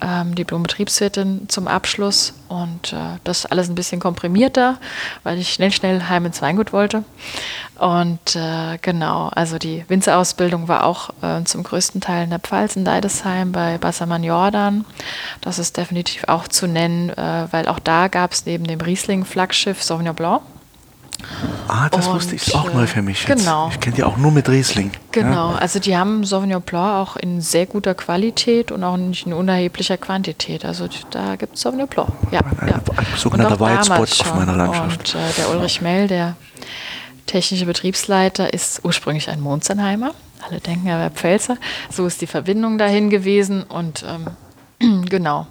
[0.00, 4.78] ähm, Diplom-Betriebswirtin zum Abschluss und äh, das alles ein bisschen komprimierter,
[5.22, 7.04] weil ich schnell, schnell heim ins Weingut wollte.
[7.78, 12.76] Und äh, genau, also die Winzerausbildung war auch äh, zum größten Teil in der Pfalz
[12.76, 14.84] in Deidesheim bei Bassermann Jordan.
[15.40, 19.82] Das ist definitiv auch zu nennen, äh, weil auch da gab es neben dem Riesling-Flaggschiff
[19.82, 20.42] Sauvignon Blanc.
[21.68, 23.26] Ah, das und, wusste ich auch neu für mich.
[23.26, 23.38] Jetzt.
[23.38, 23.68] Genau.
[23.70, 24.90] Ich kenne die auch nur mit Riesling.
[25.12, 25.58] Genau, ja.
[25.58, 29.96] also die haben Sauvignon Blanc auch in sehr guter Qualität und auch nicht in unerheblicher
[29.96, 30.64] Quantität.
[30.64, 32.10] Also da gibt es Sauvignon Blanc.
[32.30, 32.74] Ja, ein, ja.
[32.74, 35.14] ein sogenannter White Spot auf meiner Landschaft.
[35.14, 36.36] Und äh, der Ulrich Mell, der
[37.26, 40.12] technische Betriebsleiter, ist ursprünglich ein Monzenheimer.
[40.48, 41.56] Alle denken, er wäre Pfälzer.
[41.90, 45.46] So ist die Verbindung dahin gewesen und ähm, genau.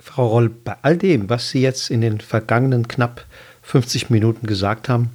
[0.00, 3.26] Frau Roll, bei all dem, was Sie jetzt in den vergangenen knapp
[3.62, 5.10] 50 Minuten gesagt haben,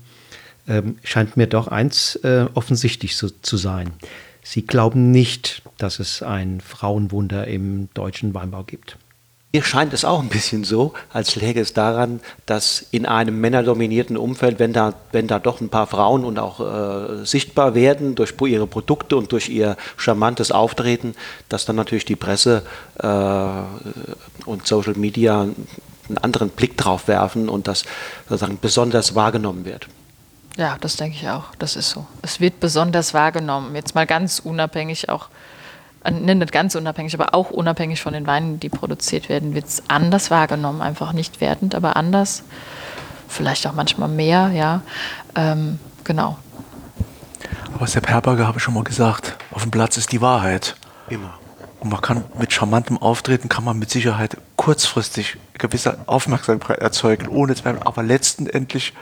[0.68, 3.92] ähm, scheint mir doch eins äh, offensichtlich so, zu sein.
[4.44, 8.98] Sie glauben nicht, dass es ein Frauenwunder im deutschen Weinbau gibt.
[9.56, 14.18] Mir scheint es auch ein bisschen so, als läge es daran, dass in einem männerdominierten
[14.18, 18.34] Umfeld, wenn da, wenn da doch ein paar Frauen und auch äh, sichtbar werden durch
[18.42, 21.16] ihre Produkte und durch ihr charmantes Auftreten,
[21.48, 22.64] dass dann natürlich die Presse
[23.00, 23.08] äh,
[24.46, 27.86] und Social Media einen anderen Blick drauf werfen und das
[28.28, 29.88] sozusagen besonders wahrgenommen wird.
[30.58, 31.56] Ja, das denke ich auch.
[31.60, 32.06] Das ist so.
[32.22, 33.74] Es wird besonders wahrgenommen.
[33.74, 35.30] Jetzt mal ganz unabhängig auch
[36.12, 40.32] nicht ganz unabhängig, aber auch unabhängig von den Weinen, die produziert werden, wird es anders
[40.32, 40.82] wahrgenommen.
[40.82, 42.44] Einfach nicht wertend, aber anders.
[43.28, 44.82] Vielleicht auch manchmal mehr, ja.
[45.36, 46.38] Ähm, genau.
[47.74, 50.76] Aber Sepp Herberger habe ich schon mal gesagt, auf dem Platz ist die Wahrheit.
[51.10, 51.34] Immer.
[51.86, 57.54] Und man kann mit charmantem Auftreten kann man mit Sicherheit kurzfristig gewisse Aufmerksamkeit erzeugen, ohne
[57.54, 57.80] Zweifel.
[57.86, 58.94] Aber letztendlich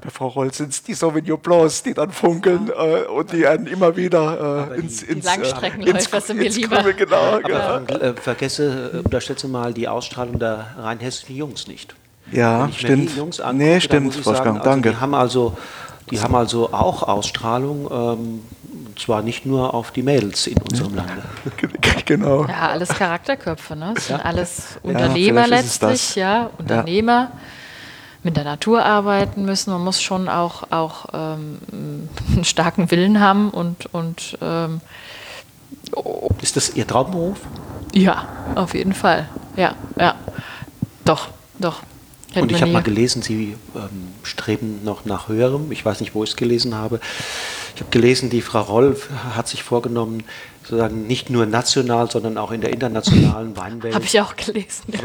[0.00, 3.68] bei Frau Roll sind es die Sauvignon Blancs, die dann funkeln äh, und die einen
[3.68, 7.76] immer wieder äh, ins, ins, Langstreckenläufer ins, ins, ins Krümmel, genau, genau.
[7.84, 11.94] Äh, vergesse, äh, unterschätze mal die Ausstrahlung der rheinhessischen Jungs nicht.
[12.32, 13.16] Ja, stimmt.
[13.16, 14.90] Jungs angucke, nee, stimmt, Wolfgang, also danke.
[14.90, 15.56] Die haben also,
[16.10, 17.88] die haben also auch Ausstrahlung.
[17.92, 18.40] Ähm,
[18.94, 21.22] und zwar nicht nur auf die Mädels in unserem Lande.
[22.06, 22.46] genau.
[22.46, 23.92] Ja, alles Charakterköpfe, ne?
[23.94, 27.30] Das sind alles Unternehmer ja, letztlich, ja, Unternehmer.
[27.32, 27.38] Ja.
[28.22, 29.70] Mit der Natur arbeiten müssen.
[29.70, 34.80] Man muss schon auch, auch ähm, einen starken Willen haben und, und ähm,
[35.94, 36.30] oh.
[36.40, 37.38] Ist das Ihr Traumberuf?
[37.92, 39.28] Ja, auf jeden Fall.
[39.56, 40.14] Ja, ja.
[41.04, 41.28] Doch,
[41.58, 41.82] doch.
[42.34, 45.70] Und ich habe mal gelesen, Sie ähm, streben noch nach höherem.
[45.70, 47.00] Ich weiß nicht, wo ich es gelesen habe.
[47.74, 48.96] Ich habe gelesen, die Frau Roll
[49.34, 50.24] hat sich vorgenommen,
[50.64, 53.94] sozusagen nicht nur national, sondern auch in der internationalen Weinwelt.
[53.94, 54.84] Habe ich auch gelesen.
[54.88, 55.00] Ja.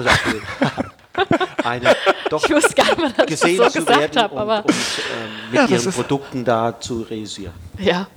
[1.64, 1.96] Eine
[2.30, 4.70] doch ich wusste gar nicht, dass gesehen ich das so zu werden habe, und, und
[4.70, 7.54] ähm, mit ja, ihren Produkten da zu realisieren.
[7.78, 8.08] Ja,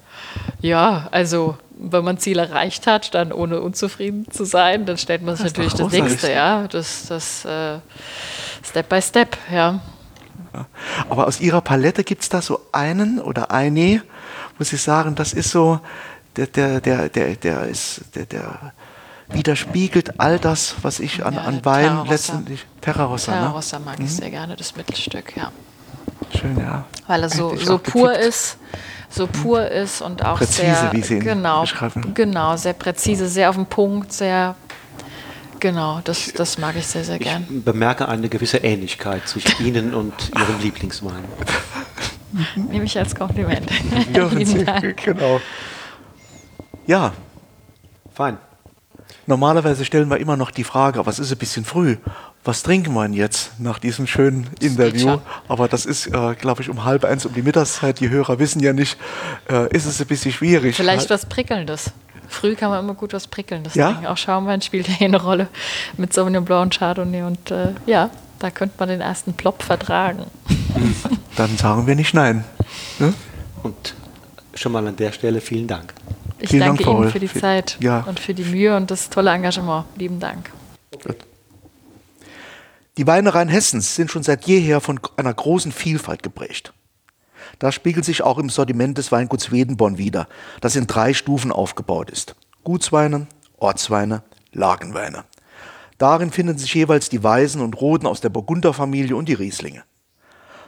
[0.61, 5.37] ja, also wenn man Ziel erreicht hat, dann ohne unzufrieden zu sein, dann stellt man
[5.37, 7.79] sich das natürlich das nächste, ja, das, das äh,
[8.65, 9.81] Step by Step, ja.
[11.09, 14.03] Aber aus Ihrer Palette gibt es da so einen oder eine,
[14.59, 15.81] wo Sie sagen, das ist so,
[16.37, 18.73] der, der, der, der, der ist, der, der
[19.29, 22.67] widerspiegelt all das, was ich an, ja, an Wein Terra letztendlich.
[22.81, 23.33] Terra Rossa.
[23.33, 23.85] Terra Rossa ne?
[23.87, 24.05] mag mhm.
[24.05, 25.51] ich sehr gerne, das Mittelstück, ja.
[26.39, 26.85] Schön, ja.
[27.07, 28.59] Weil er so, so pur ist,
[29.09, 29.67] so pur mhm.
[29.67, 32.15] ist und auch präzise, sehr, wie Sie ihn genau, beschreiben.
[32.15, 34.55] Genau, sehr präzise, sehr auf den Punkt, sehr
[35.63, 37.47] Genau, das, das mag ich sehr, sehr gern.
[37.49, 41.23] Ich bemerke eine gewisse Ähnlichkeit zwischen Ihnen und Ihrem Lieblingswein.
[42.57, 43.71] Nehme ich als Kompliment.
[43.71, 45.05] Vielen Dank.
[45.05, 45.41] Genau.
[46.87, 47.13] Ja.
[48.13, 48.39] Fein.
[49.27, 51.97] Normalerweise stellen wir immer noch die Frage, aber es ist ein bisschen früh.
[52.45, 55.19] Was trinken wir denn jetzt nach diesem schönen Interview?
[55.47, 58.01] Aber das ist, äh, glaube ich, um halb eins um die Mittagszeit.
[58.01, 58.99] Die Hörer wissen ja nicht,
[59.49, 60.75] äh, ist es ein bisschen schwierig.
[60.75, 61.93] Vielleicht was Prickelndes.
[62.29, 63.93] Früh kann man immer gut was Prickelndes ja?
[63.93, 64.07] trinken.
[64.07, 65.49] Auch Schaumwein spielt ja eine Rolle
[65.97, 67.23] mit Sauvignon Blanc und Chardonnay.
[67.23, 68.11] Und äh, ja,
[68.41, 70.25] da könnte man den ersten Plop vertragen.
[71.37, 72.45] Dann sagen wir nicht nein.
[72.99, 73.15] Ne?
[73.63, 73.95] Und
[74.55, 75.95] schon mal an der Stelle vielen Dank.
[76.43, 78.01] Ich vielen danke Dank, Ihnen für die für, Zeit ja.
[78.01, 79.85] und für die Mühe und das tolle Engagement.
[79.97, 80.51] Lieben Dank.
[80.93, 81.15] Okay.
[82.99, 86.75] Die Weine Rheinhessens sind schon seit jeher von einer großen Vielfalt geprägt.
[87.61, 90.27] Das spiegelt sich auch im Sortiment des Weinguts Wedenborn wider,
[90.61, 92.35] das in drei Stufen aufgebaut ist.
[92.65, 93.29] Gutsweine,
[93.59, 95.25] Ortsweine, Lagenweine.
[95.99, 99.85] Darin finden sich jeweils die Weißen und Roten aus der Burgunderfamilie und die Rieslinge.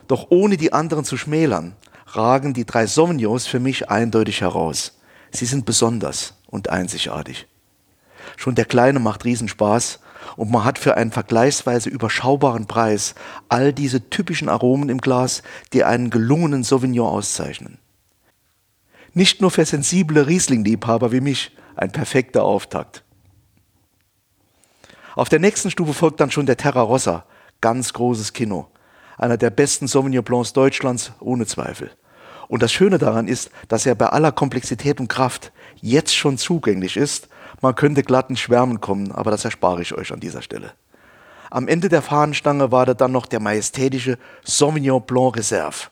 [0.07, 1.75] Doch ohne die anderen zu schmälern,
[2.07, 5.01] ragen die drei Sauvignons für mich eindeutig heraus.
[5.35, 7.49] Sie sind besonders und einzigartig.
[8.37, 9.99] Schon der Kleine macht Riesenspaß
[10.37, 13.17] und man hat für einen vergleichsweise überschaubaren Preis
[13.49, 17.79] all diese typischen Aromen im Glas, die einen gelungenen Sauvignon auszeichnen.
[19.13, 23.03] Nicht nur für sensible Riesling-Liebhaber wie mich ein perfekter Auftakt.
[25.17, 27.25] Auf der nächsten Stufe folgt dann schon der Terra Rossa,
[27.61, 28.69] ganz großes Kino.
[29.19, 31.91] Einer der besten Sauvignon Blancs Deutschlands, ohne Zweifel.
[32.49, 36.97] Und das Schöne daran ist, dass er bei aller Komplexität und Kraft jetzt schon zugänglich
[36.97, 37.29] ist
[37.65, 40.73] man könnte glatt in Schwärmen kommen, aber das erspare ich euch an dieser Stelle.
[41.51, 45.89] Am Ende der Fahnenstange war da dann noch der majestätische Sauvignon Blanc Reserve.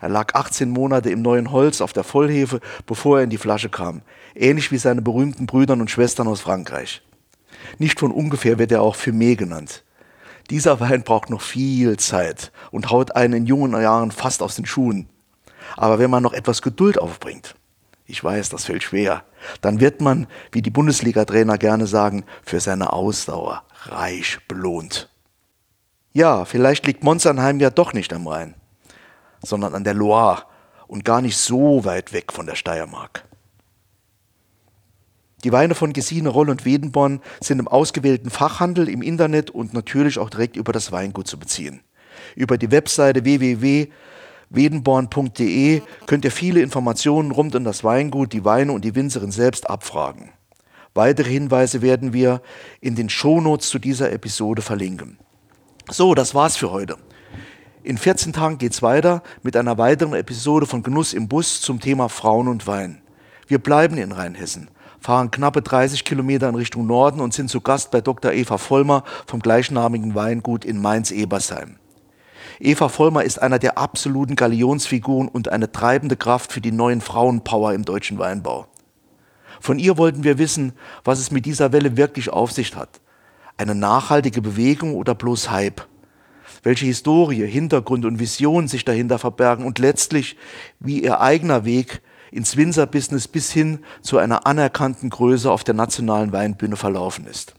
[0.00, 3.68] Er lag 18 Monate im neuen Holz auf der Vollhefe, bevor er in die Flasche
[3.68, 4.00] kam,
[4.34, 7.02] ähnlich wie seine berühmten Brüder und Schwestern aus Frankreich.
[7.78, 9.84] Nicht von ungefähr wird er auch Fumé genannt.
[10.48, 14.64] Dieser Wein braucht noch viel Zeit und haut einen in jungen Jahren fast aus den
[14.64, 15.06] Schuhen.
[15.76, 17.54] Aber wenn man noch etwas Geduld aufbringt,
[18.06, 19.24] ich weiß, das fällt schwer,
[19.60, 25.08] dann wird man, wie die Bundesliga-Trainer gerne sagen, für seine Ausdauer reich belohnt.
[26.12, 28.54] Ja, vielleicht liegt Monsernheim ja doch nicht am Rhein,
[29.42, 30.44] sondern an der Loire
[30.86, 33.24] und gar nicht so weit weg von der Steiermark.
[35.42, 40.18] Die Weine von Gesine, Roll und Wedenborn sind im ausgewählten Fachhandel, im Internet und natürlich
[40.18, 41.82] auch direkt über das Weingut zu beziehen.
[42.34, 43.24] Über die Webseite
[44.50, 49.68] www.wedenborn.de könnt ihr viele Informationen rund um das Weingut, die Weine und die Winzerin selbst
[49.68, 50.30] abfragen.
[50.94, 52.40] Weitere Hinweise werden wir
[52.80, 55.18] in den Shownotes zu dieser Episode verlinken.
[55.90, 56.96] So, das war's für heute.
[57.82, 62.08] In 14 Tagen geht's weiter mit einer weiteren Episode von Genuss im Bus zum Thema
[62.08, 63.02] Frauen und Wein.
[63.46, 64.70] Wir bleiben in Rheinhessen,
[65.00, 68.32] fahren knappe 30 Kilometer in Richtung Norden und sind zu Gast bei Dr.
[68.32, 71.76] Eva Vollmer vom gleichnamigen Weingut in Mainz-Ebersheim.
[72.60, 77.74] Eva Vollmer ist einer der absoluten Galionsfiguren und eine treibende Kraft für die neuen Frauenpower
[77.74, 78.66] im deutschen Weinbau.
[79.60, 80.72] Von ihr wollten wir wissen,
[81.04, 83.00] was es mit dieser Welle wirklich auf sich hat.
[83.56, 85.86] Eine nachhaltige Bewegung oder bloß Hype?
[86.62, 90.36] Welche Historie, Hintergrund und Vision sich dahinter verbergen und letztlich,
[90.80, 96.32] wie ihr eigener Weg ins Winzer-Business bis hin zu einer anerkannten Größe auf der nationalen
[96.32, 97.54] Weinbühne verlaufen ist.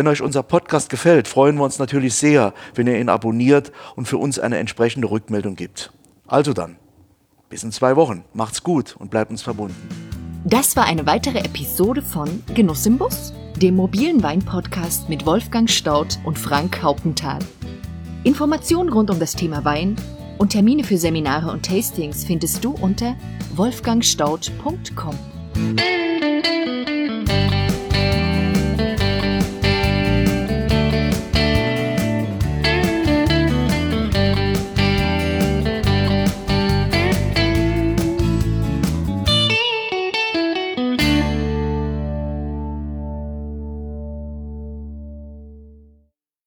[0.00, 4.08] Wenn euch unser Podcast gefällt, freuen wir uns natürlich sehr, wenn ihr ihn abonniert und
[4.08, 5.92] für uns eine entsprechende Rückmeldung gibt.
[6.26, 6.76] Also dann,
[7.50, 8.24] bis in zwei Wochen.
[8.32, 9.76] Macht's gut und bleibt uns verbunden.
[10.46, 16.18] Das war eine weitere Episode von Genuss im Bus, dem mobilen Wein-Podcast mit Wolfgang Staudt
[16.24, 17.40] und Frank Hauptenthal.
[18.24, 19.96] Informationen rund um das Thema Wein
[20.38, 23.16] und Termine für Seminare und Tastings findest du unter
[23.54, 25.18] wolfgangstaudt.com.